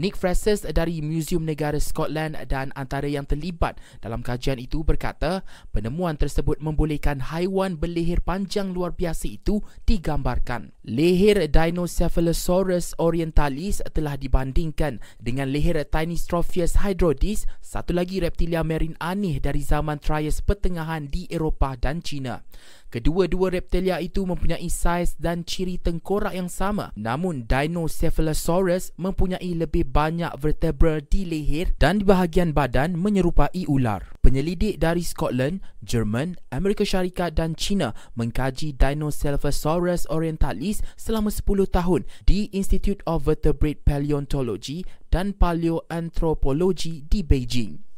Nick 0.00 0.16
Fresses 0.16 0.64
dari 0.64 1.04
Museum 1.04 1.44
Negara 1.44 1.76
Scotland 1.76 2.32
dan 2.48 2.72
antara 2.72 3.04
yang 3.04 3.28
terlibat 3.28 3.76
dalam 4.00 4.24
kajian 4.24 4.56
itu 4.56 4.80
berkata 4.80 5.44
penemuan 5.76 6.16
tersebut 6.16 6.56
membolehkan 6.64 7.20
haiwan 7.20 7.76
berleher 7.76 8.24
panjang 8.24 8.72
luar 8.72 8.96
biasa 8.96 9.28
itu 9.28 9.60
digambarkan. 9.84 10.72
Leher 10.88 11.44
Dinocephalosaurus 11.52 12.96
orientalis 12.96 13.84
telah 13.92 14.16
dibandingkan 14.16 15.04
dengan 15.20 15.52
leher 15.52 15.84
Tinystrophius 15.84 16.80
hydrodis, 16.80 17.44
satu 17.60 17.92
lagi 17.92 18.24
reptilia 18.24 18.64
marine 18.64 18.96
aneh 19.04 19.36
dari 19.36 19.60
zaman 19.60 20.00
Trias 20.00 20.40
pertengahan 20.40 21.12
di 21.12 21.28
Eropah 21.28 21.76
dan 21.76 22.00
China. 22.00 22.40
Kedua-dua 22.90 23.54
reptilia 23.54 24.02
itu 24.02 24.26
mempunyai 24.26 24.66
saiz 24.66 25.14
dan 25.14 25.46
ciri 25.46 25.78
tengkorak 25.78 26.34
yang 26.34 26.50
sama. 26.50 26.90
Namun 26.98 27.46
Dinocephalosaurus 27.46 28.98
mempunyai 28.98 29.54
lebih 29.54 29.86
banyak 29.86 30.34
vertebra 30.34 30.98
di 30.98 31.22
leher 31.22 31.70
dan 31.78 32.02
di 32.02 32.04
bahagian 32.04 32.50
badan 32.50 32.98
menyerupai 32.98 33.62
ular. 33.70 34.02
Penyelidik 34.26 34.82
dari 34.82 35.06
Scotland, 35.06 35.62
Jerman, 35.86 36.34
Amerika 36.50 36.82
Syarikat 36.82 37.38
dan 37.38 37.54
China 37.54 37.94
mengkaji 38.18 38.74
Dinocephalosaurus 38.74 40.10
orientalis 40.10 40.82
selama 40.98 41.30
10 41.30 41.70
tahun 41.70 42.02
di 42.26 42.50
Institute 42.50 43.06
of 43.06 43.30
Vertebrate 43.30 43.86
Paleontology 43.86 44.82
dan 45.14 45.30
Paleoanthropology 45.38 47.06
di 47.06 47.22
Beijing. 47.22 47.89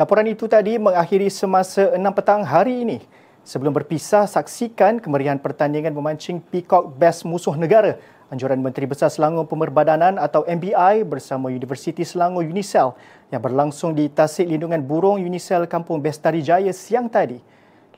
Laporan 0.00 0.24
itu 0.32 0.48
tadi 0.48 0.80
mengakhiri 0.80 1.28
semasa 1.28 1.92
6 1.92 2.00
petang 2.16 2.40
hari 2.40 2.88
ini. 2.88 3.04
Sebelum 3.44 3.68
berpisah, 3.68 4.24
saksikan 4.24 4.96
kemeriahan 4.96 5.36
pertandingan 5.36 5.92
memancing 5.92 6.40
Peacock 6.40 6.96
Best 6.96 7.28
Musuh 7.28 7.52
Negara 7.52 8.00
Anjuran 8.32 8.64
Menteri 8.64 8.88
Besar 8.88 9.12
Selangor 9.12 9.44
Pemerbadanan 9.44 10.16
atau 10.16 10.40
MBI 10.48 11.04
bersama 11.04 11.52
Universiti 11.52 12.00
Selangor 12.00 12.48
Unicel 12.48 12.96
yang 13.28 13.44
berlangsung 13.44 13.92
di 13.92 14.08
Tasik 14.08 14.48
Lindungan 14.48 14.80
Burung 14.80 15.20
Unicel 15.20 15.68
Kampung 15.68 16.00
Bestari 16.00 16.40
Jaya 16.40 16.72
siang 16.72 17.12
tadi. 17.12 17.36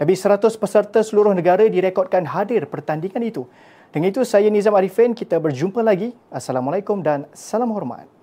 Lebih 0.02 0.18
100 0.18 0.58
peserta 0.58 1.06
seluruh 1.06 1.30
negara 1.30 1.62
direkodkan 1.70 2.26
hadir 2.26 2.66
pertandingan 2.66 3.22
itu. 3.22 3.46
Dengan 3.94 4.10
itu, 4.10 4.26
saya 4.26 4.50
Nizam 4.50 4.74
Arifin, 4.74 5.14
kita 5.14 5.38
berjumpa 5.38 5.78
lagi. 5.86 6.10
Assalamualaikum 6.34 6.98
dan 6.98 7.30
salam 7.30 7.70
hormat. 7.70 8.21